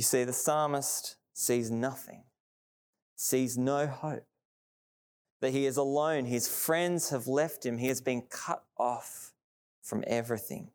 You 0.00 0.04
see, 0.04 0.24
the 0.24 0.32
psalmist 0.32 1.16
sees 1.34 1.70
nothing, 1.70 2.22
sees 3.16 3.58
no 3.58 3.86
hope, 3.86 4.24
that 5.42 5.50
he 5.50 5.66
is 5.66 5.76
alone. 5.76 6.24
His 6.24 6.48
friends 6.48 7.10
have 7.10 7.26
left 7.26 7.66
him. 7.66 7.76
He 7.76 7.88
has 7.88 8.00
been 8.00 8.22
cut 8.22 8.64
off 8.78 9.34
from 9.82 10.02
everything, 10.06 10.70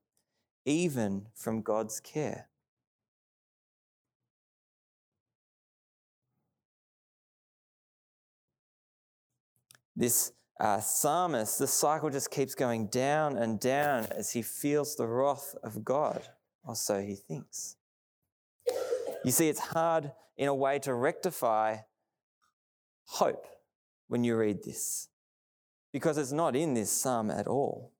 even 0.63 1.25
from 1.33 1.63
God's 1.63 1.99
care. 1.99 2.49
This 9.95 10.33
uh, 10.59 10.81
psalmist, 10.81 11.57
the 11.57 11.65
cycle 11.65 12.11
just 12.11 12.29
keeps 12.29 12.53
going 12.53 12.89
down 12.89 13.37
and 13.37 13.59
down 13.59 14.05
as 14.11 14.33
he 14.33 14.43
feels 14.43 14.95
the 14.95 15.07
wrath 15.07 15.55
of 15.63 15.83
God, 15.83 16.21
or 16.63 16.75
so 16.75 17.01
he 17.01 17.15
thinks. 17.15 17.77
You 19.25 19.31
see, 19.31 19.49
it's 19.49 19.59
hard 19.59 20.11
in 20.37 20.47
a 20.47 20.53
way 20.53 20.77
to 20.79 20.93
rectify 20.93 21.77
hope 23.05 23.47
when 24.07 24.23
you 24.23 24.37
read 24.37 24.63
this 24.63 25.09
because 25.91 26.19
it's 26.19 26.31
not 26.31 26.55
in 26.55 26.75
this 26.75 26.91
psalm 26.91 27.31
at 27.31 27.47
all. 27.47 27.91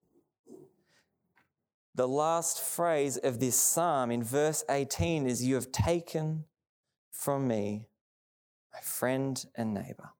The 1.95 2.07
last 2.07 2.61
phrase 2.61 3.17
of 3.17 3.39
this 3.39 3.59
psalm 3.59 4.11
in 4.11 4.21
verse 4.21 4.63
18 4.69 5.25
is 5.25 5.43
You 5.43 5.55
have 5.55 5.71
taken 5.71 6.43
from 7.09 7.47
me 7.47 7.87
my 8.71 8.81
friend 8.81 9.43
and 9.55 9.73
neighbor. 9.73 10.11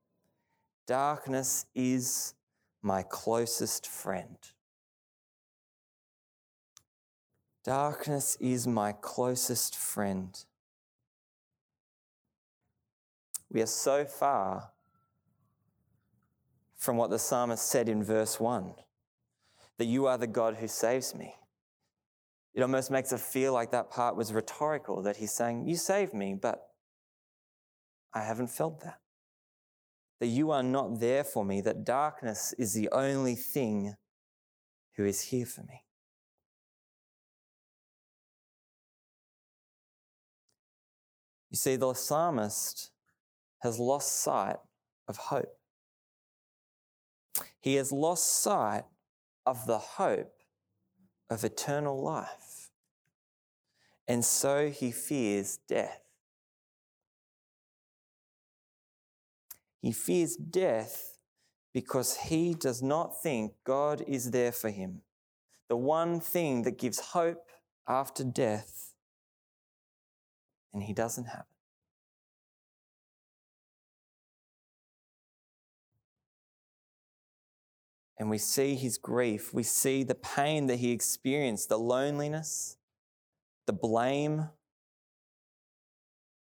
Darkness 0.88 1.68
is 1.76 2.34
my 2.82 3.04
closest 3.04 3.86
friend. 3.86 4.38
Darkness 7.64 8.38
is 8.40 8.66
my 8.66 8.92
closest 8.92 9.76
friend. 9.76 10.44
We 13.56 13.62
are 13.62 13.68
so 13.68 14.04
far 14.04 14.72
from 16.76 16.98
what 16.98 17.10
the 17.10 17.18
psalmist 17.18 17.66
said 17.66 17.88
in 17.88 18.04
verse 18.04 18.38
1 18.38 18.74
that 19.78 19.86
you 19.86 20.08
are 20.08 20.18
the 20.18 20.28
God 20.28 20.56
who 20.56 20.68
saves 20.68 21.16
me. 21.16 21.34
It 22.54 22.62
almost 22.62 22.92
makes 22.92 23.14
it 23.14 23.22
feel 23.22 23.54
like 23.54 23.72
that 23.72 23.90
part 23.90 24.18
was 24.18 24.34
rhetorical, 24.34 25.02
that 25.04 25.16
he's 25.16 25.32
saying, 25.32 25.70
You 25.70 25.78
saved 25.78 26.14
me, 26.14 26.34
but 26.34 26.68
I 28.14 28.24
haven't 28.24 28.50
felt 28.50 28.82
that. 28.82 29.00
That 30.20 30.28
you 30.28 30.52
are 30.52 30.64
not 30.64 31.00
there 31.00 31.24
for 31.24 31.46
me, 31.46 31.62
that 31.62 31.86
darkness 31.86 32.54
is 32.58 32.74
the 32.74 32.90
only 32.90 33.36
thing 33.36 33.96
who 34.98 35.06
is 35.06 35.22
here 35.22 35.46
for 35.46 35.62
me. 35.62 35.86
You 41.52 41.56
see, 41.56 41.78
the 41.78 41.94
psalmist 41.94 42.92
has 43.66 43.80
lost 43.80 44.22
sight 44.22 44.58
of 45.08 45.18
hope. 45.18 45.58
He 47.60 47.76
has 47.76 47.92
lost 47.92 48.44
sight 48.44 48.84
of 49.44 49.66
the 49.66 49.80
hope 49.80 50.34
of 51.32 51.44
eternal 51.44 52.00
life. 52.00 52.70
And 54.08 54.24
so 54.24 54.70
he 54.70 54.92
fears 54.92 55.58
death. 55.68 56.02
He 59.82 59.92
fears 59.92 60.36
death 60.36 61.18
because 61.74 62.18
he 62.18 62.54
does 62.54 62.84
not 62.84 63.20
think 63.20 63.54
God 63.64 64.04
is 64.08 64.30
there 64.30 64.52
for 64.52 64.70
him. 64.70 65.02
The 65.70 65.76
one 65.76 66.20
thing 66.20 66.62
that 66.62 66.78
gives 66.78 67.00
hope 67.00 67.50
after 67.88 68.24
death, 68.24 68.94
and 70.72 70.84
he 70.84 70.94
doesn't 70.94 71.26
have 71.26 71.46
it. 71.50 71.55
And 78.18 78.30
we 78.30 78.38
see 78.38 78.76
his 78.76 78.98
grief. 78.98 79.54
We 79.54 79.64
see 79.64 80.04
the 80.04 80.16
pain 80.16 80.68
that 80.68 80.78
he 80.78 80.92
experienced, 80.92 81.70
the 81.70 81.78
loneliness, 81.78 82.78
the 83.66 83.74
blame. 83.74 84.50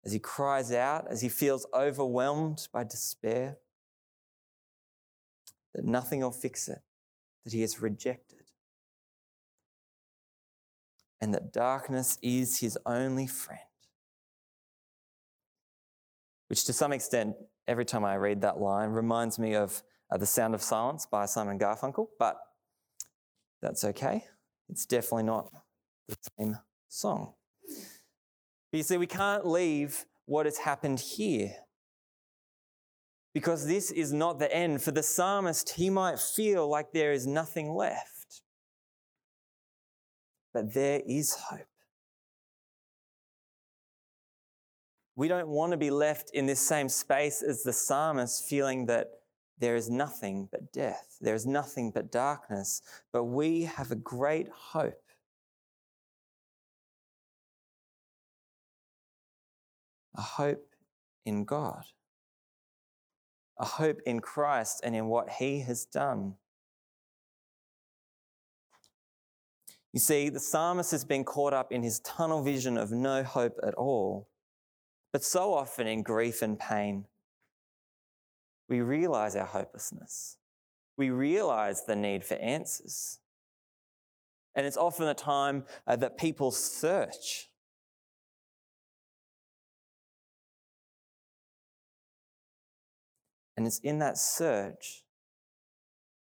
As 0.05 0.13
he 0.13 0.19
cries 0.19 0.71
out, 0.71 1.07
as 1.09 1.21
he 1.21 1.29
feels 1.29 1.67
overwhelmed 1.73 2.67
by 2.71 2.85
despair, 2.85 3.57
that 5.73 5.83
nothing 5.83 6.21
will 6.21 6.31
fix 6.31 6.69
it, 6.69 6.79
that 7.43 7.53
he 7.53 7.61
is 7.61 7.81
rejected, 7.81 8.45
and 11.19 11.33
that 11.33 11.51
darkness 11.51 12.17
is 12.21 12.59
his 12.59 12.77
only 12.85 13.27
friend. 13.27 13.59
Which, 16.47 16.63
to 16.65 16.73
some 16.73 16.93
extent, 16.93 17.35
every 17.67 17.85
time 17.85 18.05
I 18.05 18.15
read 18.15 18.41
that 18.41 18.59
line, 18.59 18.89
reminds 18.89 19.37
me 19.37 19.53
of 19.53 19.83
uh, 20.11 20.17
The 20.17 20.25
Sound 20.25 20.53
of 20.53 20.61
Silence 20.61 21.05
by 21.05 21.25
Simon 21.25 21.59
Garfunkel, 21.59 22.07
but 22.17 22.37
that's 23.61 23.83
okay. 23.83 24.23
It's 24.69 24.85
definitely 24.85 25.23
not 25.23 25.51
the 26.07 26.17
same 26.37 26.57
song. 26.87 27.33
But 28.71 28.77
you 28.77 28.83
see, 28.83 28.97
we 28.97 29.07
can't 29.07 29.45
leave 29.45 30.05
what 30.25 30.45
has 30.45 30.59
happened 30.59 30.99
here 30.99 31.51
because 33.33 33.67
this 33.67 33.91
is 33.91 34.13
not 34.13 34.39
the 34.39 34.53
end. 34.53 34.81
For 34.81 34.91
the 34.91 35.03
psalmist, 35.03 35.71
he 35.71 35.89
might 35.89 36.19
feel 36.19 36.67
like 36.67 36.91
there 36.93 37.11
is 37.11 37.25
nothing 37.25 37.71
left, 37.71 38.41
but 40.53 40.73
there 40.73 41.01
is 41.07 41.33
hope. 41.33 41.61
We 45.15 45.27
don't 45.27 45.49
want 45.49 45.71
to 45.71 45.77
be 45.77 45.89
left 45.89 46.31
in 46.33 46.45
this 46.45 46.61
same 46.61 46.87
space 46.87 47.41
as 47.41 47.63
the 47.63 47.73
psalmist, 47.73 48.47
feeling 48.47 48.85
that 48.85 49.07
there 49.59 49.75
is 49.75 49.89
nothing 49.89 50.47
but 50.51 50.71
death, 50.71 51.17
there 51.21 51.35
is 51.35 51.45
nothing 51.45 51.91
but 51.91 52.11
darkness, 52.11 52.81
but 53.11 53.25
we 53.25 53.63
have 53.63 53.91
a 53.91 53.95
great 53.95 54.47
hope. 54.49 55.01
A 60.15 60.21
hope 60.21 60.75
in 61.25 61.45
God, 61.45 61.83
a 63.57 63.65
hope 63.65 64.01
in 64.05 64.19
Christ 64.19 64.81
and 64.83 64.95
in 64.95 65.07
what 65.07 65.29
He 65.29 65.61
has 65.61 65.85
done. 65.85 66.35
You 69.91 69.99
see, 69.99 70.29
the 70.29 70.39
psalmist 70.39 70.91
has 70.91 71.03
been 71.03 71.23
caught 71.23 71.53
up 71.53 71.71
in 71.71 71.81
his 71.81 71.99
tunnel 72.01 72.43
vision 72.43 72.77
of 72.77 72.91
no 72.91 73.23
hope 73.23 73.59
at 73.63 73.73
all. 73.73 74.29
But 75.11 75.23
so 75.23 75.53
often 75.53 75.87
in 75.87 76.03
grief 76.03 76.43
and 76.43 76.59
pain, 76.59 77.05
we 78.69 78.81
realize 78.81 79.35
our 79.35 79.45
hopelessness. 79.45 80.37
We 80.97 81.09
realize 81.09 81.85
the 81.85 81.95
need 81.95 82.23
for 82.23 82.35
answers. 82.35 83.19
And 84.55 84.65
it's 84.65 84.77
often 84.77 85.07
a 85.07 85.13
time 85.13 85.63
uh, 85.87 85.95
that 85.97 86.17
people 86.17 86.51
search. 86.51 87.49
And 93.57 93.65
it's 93.65 93.79
in 93.79 93.99
that 93.99 94.17
search 94.17 95.03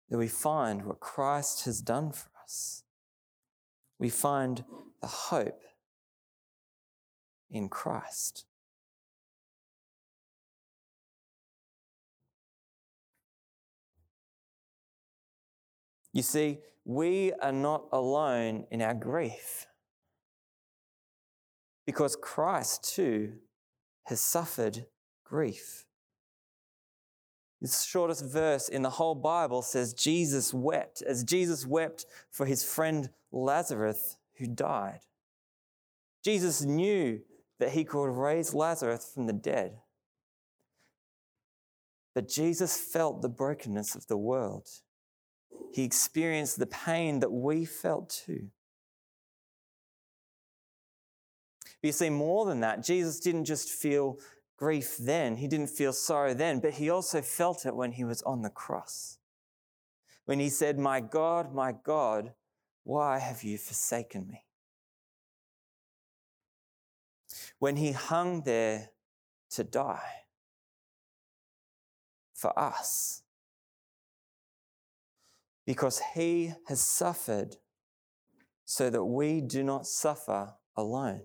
that 0.10 0.18
we 0.18 0.28
find 0.28 0.86
what 0.86 1.00
Christ 1.00 1.66
has 1.66 1.82
done 1.82 2.12
for 2.12 2.30
us. 2.44 2.84
We 3.98 4.10
find 4.10 4.64
the 5.02 5.08
hope 5.08 5.62
in 7.50 7.70
Christ. 7.70 8.46
You 16.20 16.24
see, 16.24 16.58
we 16.84 17.32
are 17.42 17.54
not 17.54 17.86
alone 17.94 18.66
in 18.72 18.82
our 18.82 18.94
grief 18.94 19.68
because 21.86 22.18
Christ 22.18 22.94
too 22.94 23.36
has 24.04 24.20
suffered 24.20 24.86
grief. 25.24 25.86
The 27.62 27.70
shortest 27.70 28.26
verse 28.26 28.68
in 28.68 28.82
the 28.82 28.90
whole 28.90 29.16
Bible 29.16 29.62
says 29.62 29.94
Jesus 29.94 30.54
wept, 30.54 31.02
as 31.04 31.24
Jesus 31.24 31.66
wept 31.66 32.06
for 32.30 32.46
his 32.46 32.66
friend 32.66 33.12
Lazarus 33.32 34.18
who 34.40 34.48
died. 34.48 35.00
Jesus 36.22 36.64
knew 36.64 37.22
that 37.60 37.70
he 37.72 37.86
could 37.86 38.12
raise 38.12 38.54
Lazarus 38.54 39.10
from 39.14 39.26
the 39.26 39.32
dead. 39.32 39.80
But 42.14 42.28
Jesus 42.28 42.76
felt 42.76 43.22
the 43.22 43.30
brokenness 43.30 43.96
of 43.96 44.08
the 44.08 44.18
world. 44.18 44.68
He 45.72 45.84
experienced 45.84 46.58
the 46.58 46.66
pain 46.66 47.20
that 47.20 47.32
we 47.32 47.66
felt 47.66 48.10
too. 48.10 48.50
But 51.82 51.88
you 51.88 51.92
see, 51.92 52.10
more 52.10 52.46
than 52.46 52.60
that, 52.62 52.84
Jesus 52.84 53.20
didn't 53.20 53.46
just 53.46 53.70
feel 53.70 54.20
grief 54.58 54.98
then, 54.98 55.38
he 55.38 55.48
didn't 55.48 55.70
feel 55.70 55.94
sorrow 55.94 56.34
then, 56.34 56.60
but 56.60 56.74
he 56.74 56.90
also 56.90 57.22
felt 57.22 57.66
it 57.66 57.76
when 57.76 57.94
he 57.94 58.04
was 58.04 58.22
on 58.24 58.42
the 58.42 58.50
cross. 58.50 59.18
When 60.26 60.40
he 60.40 60.50
said, 60.50 60.78
My 60.78 61.00
God, 61.00 61.54
my 61.54 61.72
God, 61.72 62.34
why 62.84 63.20
have 63.20 63.44
you 63.44 63.58
forsaken 63.58 64.28
me? 64.28 64.44
When 67.60 67.78
he 67.78 67.94
hung 67.94 68.42
there 68.42 68.90
to 69.52 69.64
die 69.64 70.26
for 72.34 72.58
us 72.58 73.24
because 75.70 76.02
he 76.16 76.52
has 76.66 76.82
suffered 76.82 77.58
so 78.66 78.90
that 78.90 79.04
we 79.04 79.40
do 79.40 79.62
not 79.64 79.86
suffer 79.86 80.56
alone. 80.76 81.22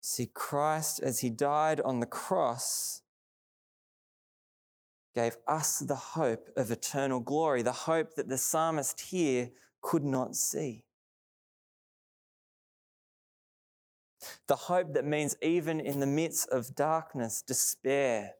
See, 0.00 0.30
Christ, 0.32 1.00
as 1.02 1.20
he 1.20 1.28
died 1.28 1.78
on 1.82 2.00
the 2.00 2.06
cross, 2.06 3.02
gave 5.14 5.36
us 5.46 5.80
the 5.80 5.94
hope 5.94 6.48
of 6.56 6.70
eternal 6.70 7.20
glory, 7.20 7.60
the 7.60 7.72
hope 7.72 8.14
that 8.14 8.30
the 8.30 8.38
psalmist 8.38 8.98
here 8.98 9.50
could 9.82 10.04
not 10.04 10.34
see. 10.34 10.84
The 14.46 14.56
hope 14.56 14.94
that 14.94 15.04
means 15.04 15.36
even 15.42 15.80
in 15.80 16.00
the 16.00 16.06
midst 16.06 16.48
of 16.50 16.74
darkness, 16.74 17.42
despair, 17.42 18.32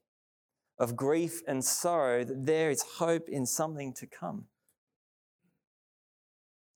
of 0.78 0.96
grief 0.96 1.42
and 1.46 1.64
sorrow, 1.64 2.24
that 2.24 2.46
there 2.46 2.70
is 2.70 2.82
hope 2.82 3.28
in 3.28 3.46
something 3.46 3.92
to 3.94 4.06
come. 4.06 4.46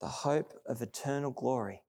The 0.00 0.08
hope 0.08 0.52
of 0.66 0.82
eternal 0.82 1.30
glory. 1.30 1.82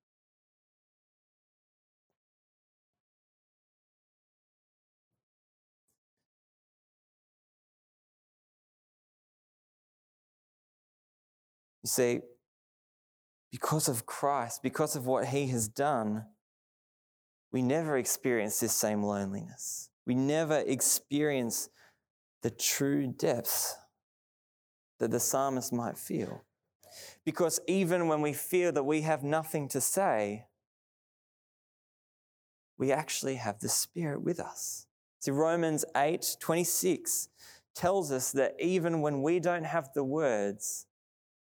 You 11.84 11.90
see, 11.90 12.22
because 13.52 13.88
of 13.88 14.06
Christ, 14.06 14.64
because 14.64 14.96
of 14.96 15.06
what 15.06 15.28
he 15.28 15.48
has 15.48 15.68
done, 15.68 16.26
we 17.56 17.62
never 17.62 17.98
experience 17.98 18.60
this 18.60 18.74
same 18.74 19.02
loneliness. 19.02 19.90
We 20.06 20.14
never 20.14 20.58
experience 20.68 21.70
the 22.44 22.50
true 22.50 23.08
depths 23.08 23.78
that 25.00 25.10
the 25.10 25.22
psalmist 25.22 25.72
might 25.72 25.98
feel. 25.98 26.44
Because 27.24 27.62
even 27.66 28.10
when 28.10 28.22
we 28.22 28.34
feel 28.34 28.74
that 28.74 28.84
we 28.84 29.04
have 29.04 29.24
nothing 29.24 29.70
to 29.70 29.80
say, 29.80 30.48
we 32.78 32.92
actually 32.92 33.36
have 33.36 33.60
the 33.60 33.70
Spirit 33.70 34.22
with 34.22 34.42
us. 34.42 34.88
See, 35.22 35.32
Romans 35.32 35.86
8 35.96 36.36
26 36.42 37.30
tells 37.74 38.12
us 38.12 38.34
that 38.34 38.56
even 38.60 39.00
when 39.00 39.22
we 39.22 39.40
don't 39.40 39.64
have 39.64 39.94
the 39.96 40.04
words, 40.04 40.88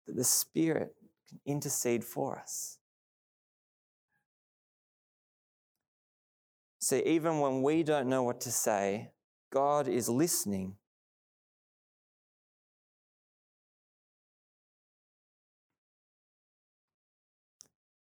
that 0.06 0.14
the 0.14 0.22
Spirit 0.22 0.94
can 1.28 1.40
intercede 1.44 2.04
for 2.04 2.38
us. 2.38 2.77
See, 6.88 7.02
even 7.04 7.40
when 7.40 7.62
we 7.62 7.82
don't 7.82 8.08
know 8.08 8.22
what 8.22 8.40
to 8.40 8.50
say, 8.50 9.10
God 9.52 9.88
is 9.88 10.08
listening. 10.08 10.76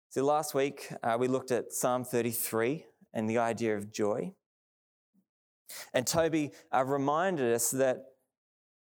See, 0.09 0.23
last 0.23 0.55
week 0.55 0.91
uh, 1.03 1.19
we 1.21 1.29
looked 1.29 1.51
at 1.51 1.75
Psalm 1.75 2.03
33 2.03 2.87
and 3.13 3.29
the 3.29 3.37
idea 3.37 3.77
of 3.77 3.93
joy. 3.93 4.33
And 5.93 6.07
Toby 6.07 6.53
uh, 6.75 6.83
reminded 6.83 7.53
us 7.53 7.73
that 7.73 7.99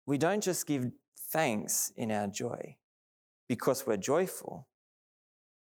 we 0.05 0.17
don't 0.17 0.41
just 0.41 0.65
give 0.65 0.91
thanks 1.29 1.91
in 1.97 2.09
our 2.09 2.27
joy, 2.27 2.77
because 3.49 3.85
we're 3.85 3.97
joyful, 3.97 4.65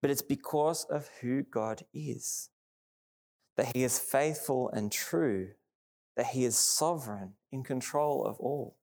but 0.02 0.12
it's 0.12 0.22
because 0.22 0.84
of 0.90 1.08
who 1.22 1.44
God 1.44 1.84
is. 1.94 2.50
That 3.60 3.76
He 3.76 3.84
is 3.84 4.00
faithful 4.00 4.69
and 4.69 4.89
true, 4.89 5.50
that 6.15 6.28
He 6.28 6.45
is 6.45 6.58
sovereign, 6.58 7.34
in 7.52 7.62
control 7.62 8.26
of 8.26 8.39
all. 8.39 8.78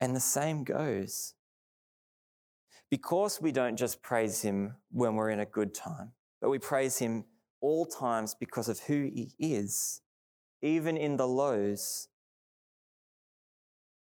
And 0.00 0.14
the 0.14 0.20
same 0.20 0.62
goes. 0.62 1.34
Because 2.88 3.42
we 3.42 3.50
don't 3.50 3.76
just 3.76 4.00
praise 4.00 4.42
Him 4.42 4.76
when 4.92 5.16
we're 5.16 5.30
in 5.30 5.40
a 5.40 5.44
good 5.44 5.74
time, 5.74 6.12
but 6.40 6.50
we 6.50 6.60
praise 6.60 6.98
Him 6.98 7.24
all 7.60 7.84
times 7.84 8.32
because 8.32 8.68
of 8.68 8.78
who 8.78 9.10
He 9.12 9.32
is, 9.40 10.00
even 10.62 10.96
in 10.96 11.16
the 11.16 11.26
lows, 11.26 12.06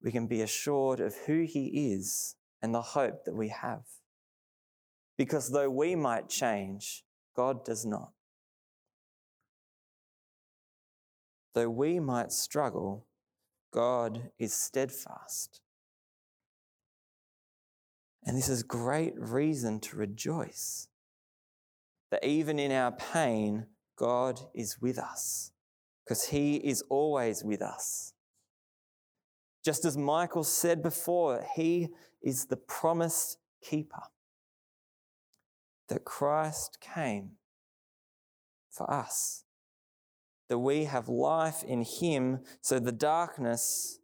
we 0.03 0.11
can 0.11 0.27
be 0.27 0.43
assured 0.43 0.99
of 0.99 1.15
who 1.27 1.43
He 1.43 1.93
is 1.93 2.35
and 2.61 2.75
the 2.75 2.83
hope 2.83 3.25
that 3.25 3.37
we 3.37 3.51
have. 3.51 3.85
Because 5.17 5.53
though 5.53 5.71
we 5.71 5.95
might 5.95 6.29
change, 6.29 7.05
God 7.35 7.65
does 7.65 7.85
not. 7.85 8.13
Though 11.55 11.71
we 11.71 12.01
might 12.01 12.33
struggle, 12.33 13.07
God 13.73 14.31
is 14.39 14.53
steadfast. 14.53 15.61
And 18.25 18.37
this 18.37 18.49
is 18.49 18.63
great 18.63 19.15
reason 19.17 19.81
to 19.81 19.97
rejoice 19.97 20.89
that 22.11 22.25
even 22.25 22.59
in 22.59 22.73
our 22.73 22.93
pain, 22.93 23.67
God 23.97 24.41
is 24.55 24.81
with 24.81 24.99
us 24.99 25.53
because 26.05 26.29
He 26.29 26.57
is 26.57 26.83
always 26.89 27.45
with 27.45 27.63
us. 27.63 28.15
Just 29.65 29.87
as 29.87 29.97
Michael 29.97 30.45
said 30.45 30.83
before, 30.83 31.45
he 31.55 31.89
is 32.23 32.47
the 32.47 32.57
promised 32.57 33.39
keeper. 33.63 34.03
That 35.89 36.05
Christ 36.05 36.79
came 36.81 37.33
for 38.71 38.91
us, 38.91 39.45
that 40.49 40.59
we 40.59 40.85
have 40.85 41.09
life 41.09 41.63
in 41.63 41.83
him, 41.83 42.41
so 42.61 42.79
the 42.79 42.93
darkness 42.93 43.99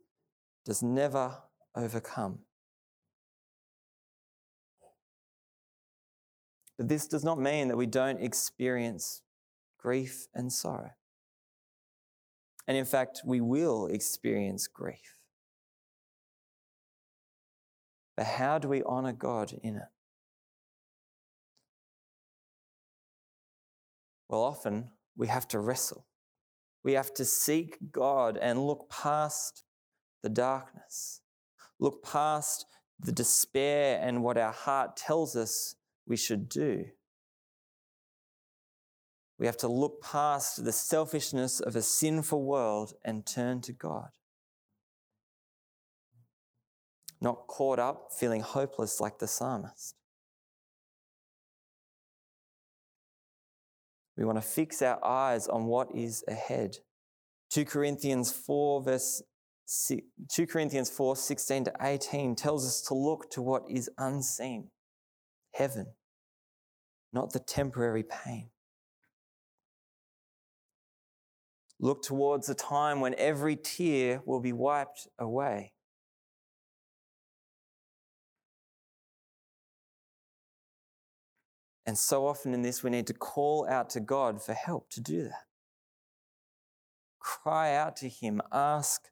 does 0.64 0.82
never 0.82 1.38
overcome. 1.74 2.40
But 6.76 6.88
this 6.88 7.06
does 7.06 7.24
not 7.24 7.38
mean 7.38 7.68
that 7.68 7.76
we 7.76 7.86
don't 7.86 8.22
experience 8.22 9.22
grief 9.78 10.28
and 10.34 10.52
sorrow. 10.52 10.92
And 12.66 12.76
in 12.76 12.84
fact, 12.84 13.22
we 13.24 13.40
will 13.40 13.86
experience 13.86 14.66
grief. 14.66 15.18
But 18.16 18.26
how 18.26 18.58
do 18.58 18.68
we 18.68 18.82
honor 18.84 19.12
God 19.12 19.58
in 19.62 19.76
it? 19.76 19.88
Well, 24.30 24.42
often 24.42 24.90
we 25.16 25.26
have 25.26 25.46
to 25.48 25.58
wrestle. 25.58 26.06
We 26.84 26.92
have 26.92 27.12
to 27.14 27.24
seek 27.24 27.76
God 27.90 28.38
and 28.40 28.66
look 28.66 28.88
past 28.88 29.64
the 30.22 30.28
darkness, 30.28 31.20
look 31.78 32.02
past 32.02 32.64
the 32.98 33.12
despair 33.12 34.00
and 34.02 34.22
what 34.22 34.38
our 34.38 34.52
heart 34.52 34.96
tells 34.96 35.36
us 35.36 35.74
we 36.06 36.16
should 36.16 36.48
do. 36.48 36.86
We 39.38 39.46
have 39.46 39.56
to 39.58 39.68
look 39.68 40.02
past 40.02 40.64
the 40.64 40.72
selfishness 40.72 41.60
of 41.60 41.74
a 41.74 41.82
sinful 41.82 42.44
world 42.44 42.94
and 43.04 43.26
turn 43.26 43.60
to 43.62 43.72
God 43.72 44.10
not 47.20 47.46
caught 47.46 47.78
up 47.78 48.12
feeling 48.12 48.40
hopeless 48.40 49.00
like 49.00 49.18
the 49.18 49.28
psalmist. 49.28 49.94
We 54.20 54.26
want 54.26 54.36
to 54.36 54.46
fix 54.46 54.82
our 54.82 55.02
eyes 55.02 55.48
on 55.48 55.64
what 55.64 55.88
is 55.94 56.22
ahead. 56.28 56.76
2 57.52 57.64
Corinthians 57.64 58.30
4 58.30 58.82
verse 58.82 59.22
2 60.28 60.46
Corinthians 60.46 60.90
4 60.90 61.16
16 61.16 61.64
to 61.64 61.72
18 61.80 62.36
tells 62.36 62.66
us 62.66 62.82
to 62.82 62.94
look 62.94 63.30
to 63.30 63.40
what 63.40 63.62
is 63.70 63.88
unseen, 63.96 64.68
heaven, 65.54 65.86
not 67.14 67.32
the 67.32 67.38
temporary 67.38 68.02
pain. 68.02 68.50
Look 71.78 72.02
towards 72.02 72.46
a 72.50 72.54
time 72.54 73.00
when 73.00 73.14
every 73.16 73.56
tear 73.56 74.20
will 74.26 74.40
be 74.40 74.52
wiped 74.52 75.08
away. 75.18 75.72
And 81.90 81.98
so 81.98 82.28
often 82.28 82.54
in 82.54 82.62
this, 82.62 82.84
we 82.84 82.90
need 82.90 83.08
to 83.08 83.12
call 83.12 83.66
out 83.68 83.90
to 83.90 83.98
God 83.98 84.40
for 84.40 84.52
help 84.52 84.90
to 84.90 85.00
do 85.00 85.24
that. 85.24 85.46
Cry 87.18 87.74
out 87.74 87.96
to 87.96 88.08
Him, 88.08 88.40
ask 88.52 89.08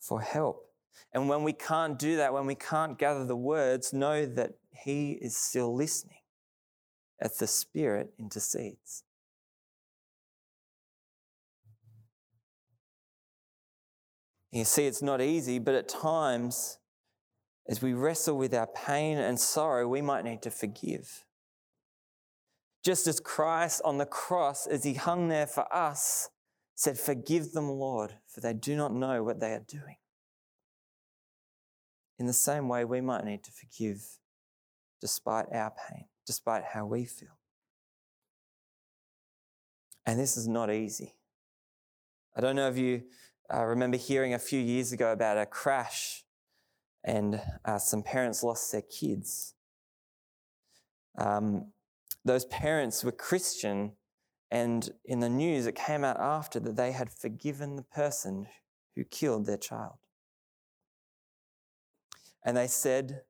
for 0.00 0.22
help. 0.22 0.70
And 1.12 1.28
when 1.28 1.42
we 1.42 1.52
can't 1.52 1.98
do 1.98 2.16
that, 2.16 2.32
when 2.32 2.46
we 2.46 2.54
can't 2.54 2.98
gather 2.98 3.26
the 3.26 3.36
words, 3.36 3.92
know 3.92 4.24
that 4.24 4.52
He 4.70 5.18
is 5.20 5.36
still 5.36 5.74
listening 5.74 6.22
as 7.20 7.36
the 7.36 7.46
Spirit 7.46 8.14
intercedes. 8.18 9.04
You 14.50 14.64
see, 14.64 14.86
it's 14.86 15.02
not 15.02 15.20
easy, 15.20 15.58
but 15.58 15.74
at 15.74 15.90
times, 15.90 16.78
as 17.68 17.82
we 17.82 17.92
wrestle 17.92 18.38
with 18.38 18.54
our 18.54 18.68
pain 18.68 19.18
and 19.18 19.38
sorrow, 19.38 19.86
we 19.86 20.00
might 20.00 20.24
need 20.24 20.40
to 20.40 20.50
forgive. 20.50 21.26
Just 22.84 23.06
as 23.06 23.18
Christ 23.18 23.80
on 23.84 23.96
the 23.96 24.06
cross, 24.06 24.66
as 24.66 24.84
he 24.84 24.94
hung 24.94 25.28
there 25.28 25.46
for 25.46 25.72
us, 25.74 26.28
said, 26.74 26.98
Forgive 26.98 27.52
them, 27.52 27.70
Lord, 27.70 28.16
for 28.28 28.40
they 28.40 28.52
do 28.52 28.76
not 28.76 28.92
know 28.92 29.22
what 29.22 29.40
they 29.40 29.52
are 29.52 29.64
doing. 29.66 29.96
In 32.18 32.26
the 32.26 32.32
same 32.32 32.68
way, 32.68 32.84
we 32.84 33.00
might 33.00 33.24
need 33.24 33.42
to 33.44 33.50
forgive 33.50 34.18
despite 35.00 35.46
our 35.52 35.72
pain, 35.88 36.04
despite 36.26 36.64
how 36.72 36.86
we 36.86 37.04
feel. 37.04 37.38
And 40.06 40.20
this 40.20 40.36
is 40.36 40.46
not 40.46 40.70
easy. 40.70 41.14
I 42.36 42.40
don't 42.40 42.56
know 42.56 42.68
if 42.68 42.76
you 42.76 43.04
uh, 43.52 43.64
remember 43.64 43.96
hearing 43.96 44.34
a 44.34 44.38
few 44.38 44.60
years 44.60 44.92
ago 44.92 45.12
about 45.12 45.38
a 45.38 45.46
crash 45.46 46.24
and 47.02 47.40
uh, 47.64 47.78
some 47.78 48.02
parents 48.02 48.42
lost 48.42 48.72
their 48.72 48.82
kids. 48.82 49.54
Um, 51.16 51.72
those 52.24 52.46
parents 52.46 53.04
were 53.04 53.12
Christian, 53.12 53.92
and 54.50 54.90
in 55.04 55.20
the 55.20 55.28
news, 55.28 55.66
it 55.66 55.74
came 55.74 56.04
out 56.04 56.18
after 56.18 56.58
that 56.60 56.76
they 56.76 56.92
had 56.92 57.10
forgiven 57.10 57.76
the 57.76 57.82
person 57.82 58.46
who 58.96 59.04
killed 59.04 59.46
their 59.46 59.58
child. 59.58 59.98
And 62.44 62.56
they 62.56 62.66
said 62.66 63.22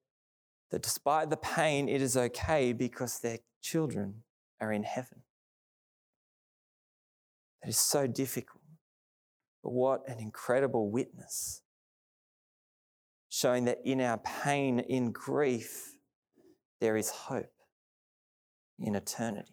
that 0.71 0.83
despite 0.83 1.31
the 1.31 1.37
pain, 1.37 1.89
it 1.89 2.03
is 2.03 2.17
okay 2.17 2.73
because 2.73 3.21
their 3.21 3.39
children 3.63 4.23
are 4.61 4.73
in 4.73 4.83
heaven. 4.83 5.23
That 7.63 7.71
is 7.71 7.79
so 7.79 8.07
difficult. 8.07 8.63
But 9.63 9.73
what 9.73 10.09
an 10.09 10.19
incredible 10.19 10.91
witness. 10.91 11.63
Showing 13.29 13.65
that 13.65 13.79
in 13.85 14.01
our 14.01 14.19
pain, 14.19 14.79
in 14.79 15.11
grief, 15.11 15.97
there 16.81 16.97
is 16.97 17.11
hope 17.11 17.54
in 18.79 18.95
eternity. 18.95 19.53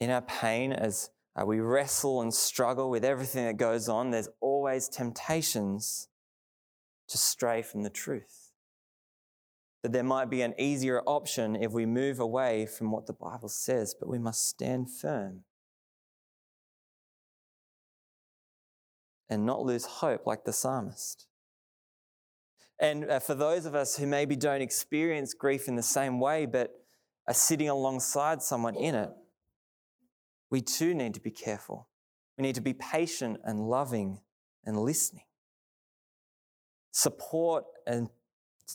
In 0.00 0.10
our 0.10 0.22
pain, 0.22 0.72
as 0.72 1.10
uh, 1.40 1.46
we 1.46 1.60
wrestle 1.60 2.20
and 2.20 2.34
struggle 2.34 2.90
with 2.90 3.04
everything 3.04 3.46
that 3.46 3.56
goes 3.56 3.88
on, 3.88 4.10
there's 4.10 4.28
always 4.40 4.88
temptations 4.88 6.08
to 7.08 7.16
stray 7.16 7.62
from 7.62 7.82
the 7.82 7.90
truth. 7.90 8.50
That 9.82 9.92
there 9.92 10.02
might 10.02 10.28
be 10.28 10.42
an 10.42 10.54
easier 10.58 11.02
option 11.06 11.54
if 11.56 11.72
we 11.72 11.86
move 11.86 12.18
away 12.18 12.66
from 12.66 12.90
what 12.90 13.06
the 13.06 13.12
Bible 13.12 13.48
says, 13.48 13.94
but 13.98 14.08
we 14.08 14.18
must 14.18 14.46
stand 14.46 14.90
firm 14.90 15.44
and 19.32 19.46
not 19.46 19.62
lose 19.62 19.86
hope 19.86 20.26
like 20.26 20.44
the 20.44 20.52
psalmist. 20.52 21.26
And 22.78 23.10
uh, 23.10 23.18
for 23.18 23.34
those 23.34 23.64
of 23.64 23.74
us 23.74 23.96
who 23.96 24.06
maybe 24.06 24.36
don't 24.36 24.60
experience 24.60 25.32
grief 25.32 25.68
in 25.68 25.76
the 25.76 25.82
same 25.82 26.20
way, 26.20 26.46
but 26.46 26.70
are 27.26 27.34
sitting 27.34 27.68
alongside 27.68 28.42
someone 28.42 28.74
in 28.74 28.94
it, 28.94 29.10
we 30.50 30.60
too 30.60 30.92
need 30.94 31.14
to 31.14 31.20
be 31.20 31.30
careful. 31.30 31.88
We 32.36 32.42
need 32.42 32.56
to 32.56 32.60
be 32.60 32.74
patient 32.74 33.38
and 33.44 33.68
loving 33.68 34.20
and 34.64 34.78
listening. 34.78 35.24
Support 36.90 37.64
and 37.86 38.10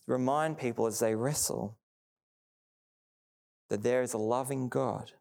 remind 0.07 0.57
people 0.57 0.87
as 0.87 0.99
they 0.99 1.13
wrestle 1.13 1.77
that 3.69 3.83
there 3.83 4.01
is 4.01 4.13
a 4.13 4.17
loving 4.17 4.69
God 4.69 5.11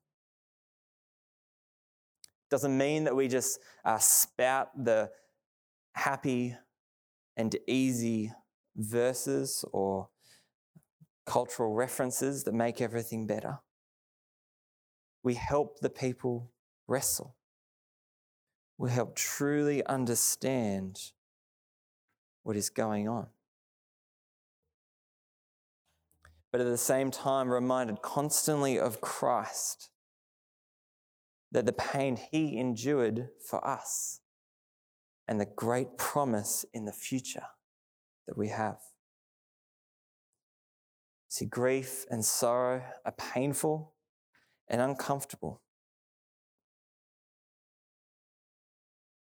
doesn't 2.50 2.76
mean 2.76 3.04
that 3.04 3.14
we 3.14 3.28
just 3.28 3.58
uh, 3.84 3.98
spout 3.98 4.68
the 4.84 5.10
happy 5.96 6.54
and 7.36 7.56
easy 7.66 8.32
verses 8.76 9.64
or 9.72 10.08
cultural 11.24 11.74
references 11.74 12.44
that 12.44 12.54
make 12.54 12.80
everything 12.80 13.26
better. 13.26 13.58
We 15.22 15.34
help 15.34 15.80
the 15.80 15.90
people 15.90 16.52
wrestle. 16.86 17.34
We 18.78 18.90
help 18.90 19.16
truly 19.16 19.84
understand 19.86 21.12
what 22.42 22.56
is 22.56 22.70
going 22.70 23.08
on. 23.08 23.28
But 26.52 26.60
at 26.60 26.68
the 26.68 26.78
same 26.78 27.10
time, 27.10 27.50
reminded 27.50 28.02
constantly 28.02 28.78
of 28.78 29.00
Christ 29.00 29.90
that 31.50 31.66
the 31.66 31.72
pain 31.72 32.16
he 32.30 32.58
endured 32.58 33.30
for 33.48 33.66
us 33.66 34.20
and 35.28 35.40
the 35.40 35.46
great 35.46 35.98
promise 35.98 36.64
in 36.72 36.84
the 36.84 36.92
future 36.92 37.46
that 38.26 38.36
we 38.36 38.48
have. 38.48 38.78
See, 41.28 41.46
grief 41.46 42.06
and 42.10 42.24
sorrow 42.24 42.82
are 43.04 43.12
painful 43.12 43.92
and 44.68 44.80
uncomfortable. 44.80 45.62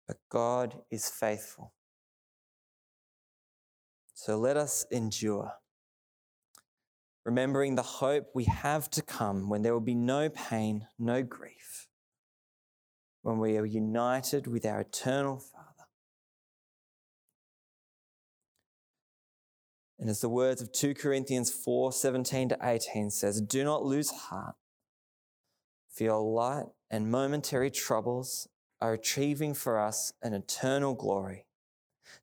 But 0.07 0.17
God 0.31 0.81
is 0.91 1.09
faithful. 1.09 1.75
So 4.15 4.37
let 4.39 4.57
us 4.57 4.87
endure, 4.91 5.53
remembering 7.25 7.75
the 7.75 7.83
hope 7.83 8.29
we 8.35 8.45
have 8.45 8.91
to 8.91 9.03
come 9.03 9.49
when 9.49 9.63
there 9.63 9.73
will 9.73 9.81
be 9.81 9.95
no 9.95 10.29
pain, 10.29 10.87
no 10.99 11.23
grief, 11.23 11.89
when 13.23 13.39
we 13.39 13.57
are 13.59 13.67
united 13.67 14.47
with 14.47 14.65
our 14.65 14.81
eternal 14.81 15.39
Father. 15.39 15.58
And 19.99 20.09
as 20.09 20.21
the 20.21 20.29
words 20.29 20.63
of 20.63 20.73
2 20.73 20.95
Corinthians 20.95 21.51
4 21.51 21.93
17 21.93 22.51
to 22.51 22.59
18 22.63 23.11
says, 23.11 23.41
do 23.41 23.65
not 23.65 23.85
lose 23.85 24.11
heart. 24.11 24.55
For 25.91 26.05
your 26.05 26.21
light 26.21 26.67
and 26.91 27.11
momentary 27.11 27.71
troubles 27.71 28.49
are 28.81 28.93
achieving 28.93 29.55
for 29.55 29.79
us 29.79 30.13
an 30.23 30.35
eternal 30.35 30.95
glory 30.95 31.47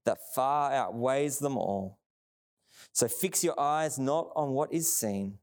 that 0.06 0.18
far 0.34 0.72
outweighs 0.72 1.40
them 1.40 1.58
all. 1.58 2.00
So 2.94 3.08
fix 3.08 3.44
your 3.44 3.60
eyes 3.60 4.00
not 4.00 4.30
on 4.36 4.52
what 4.52 4.72
is 4.72 4.92
seen, 4.92 5.40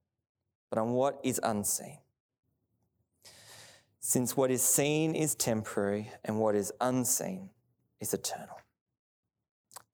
but 0.71 0.79
on 0.79 0.93
what 0.93 1.21
is 1.23 1.39
unseen. 1.43 1.99
Since 4.01 4.37
what 4.37 4.51
is 4.51 4.63
seen 4.63 5.15
is 5.15 5.35
temporary 5.35 6.11
and 6.25 6.39
what 6.39 6.55
is 6.55 6.73
unseen 6.81 7.51
is 8.01 8.15
eternal. 8.15 8.59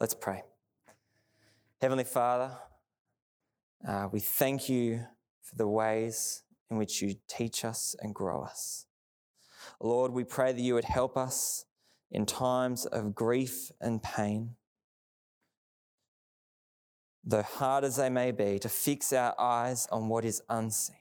Let's 0.01 0.15
pray. 0.15 0.45
Heavenly 1.81 2.03
Father, 2.03 2.51
uh, 3.87 4.09
we 4.11 4.19
thank 4.19 4.69
you 4.69 5.07
for 5.43 5.55
the 5.55 5.69
ways 5.69 6.43
in 6.73 6.77
which 6.77 7.01
you 7.01 7.15
teach 7.29 7.65
us 7.65 7.95
and 8.01 8.13
grow 8.13 8.43
us. 8.43 8.87
Lord, 9.81 10.11
we 10.11 10.25
pray 10.25 10.51
that 10.51 10.61
you 10.61 10.75
would 10.75 10.87
help 10.87 11.17
us 11.17 11.67
in 12.11 12.27
times 12.27 12.85
of 12.85 13.15
grief 13.15 13.71
and 13.81 14.03
pain, 14.03 14.57
though 17.23 17.43
hard 17.43 17.85
as 17.85 17.95
they 17.95 18.11
may 18.11 18.33
be, 18.33 18.59
to 18.59 18.69
fix 18.69 19.13
our 19.13 19.41
eyes 19.41 19.87
on 19.93 20.09
what 20.09 20.25
is 20.25 20.43
unseen, 20.49 20.97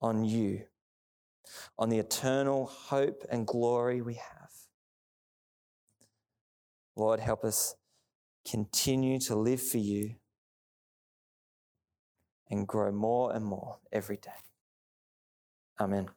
on 0.00 0.24
you, 0.24 0.62
on 1.78 1.90
the 1.90 1.98
eternal 1.98 2.64
hope 2.64 3.22
and 3.30 3.46
glory 3.46 4.00
we 4.00 4.14
have. 4.14 4.50
Lord, 6.96 7.20
help 7.20 7.44
us 7.44 7.74
continue 8.48 9.18
to 9.20 9.34
live 9.34 9.62
for 9.62 9.78
you 9.78 10.16
and 12.50 12.66
grow 12.66 12.92
more 12.92 13.34
and 13.34 13.44
more 13.44 13.78
every 13.92 14.16
day. 14.16 14.30
Amen. 15.80 16.08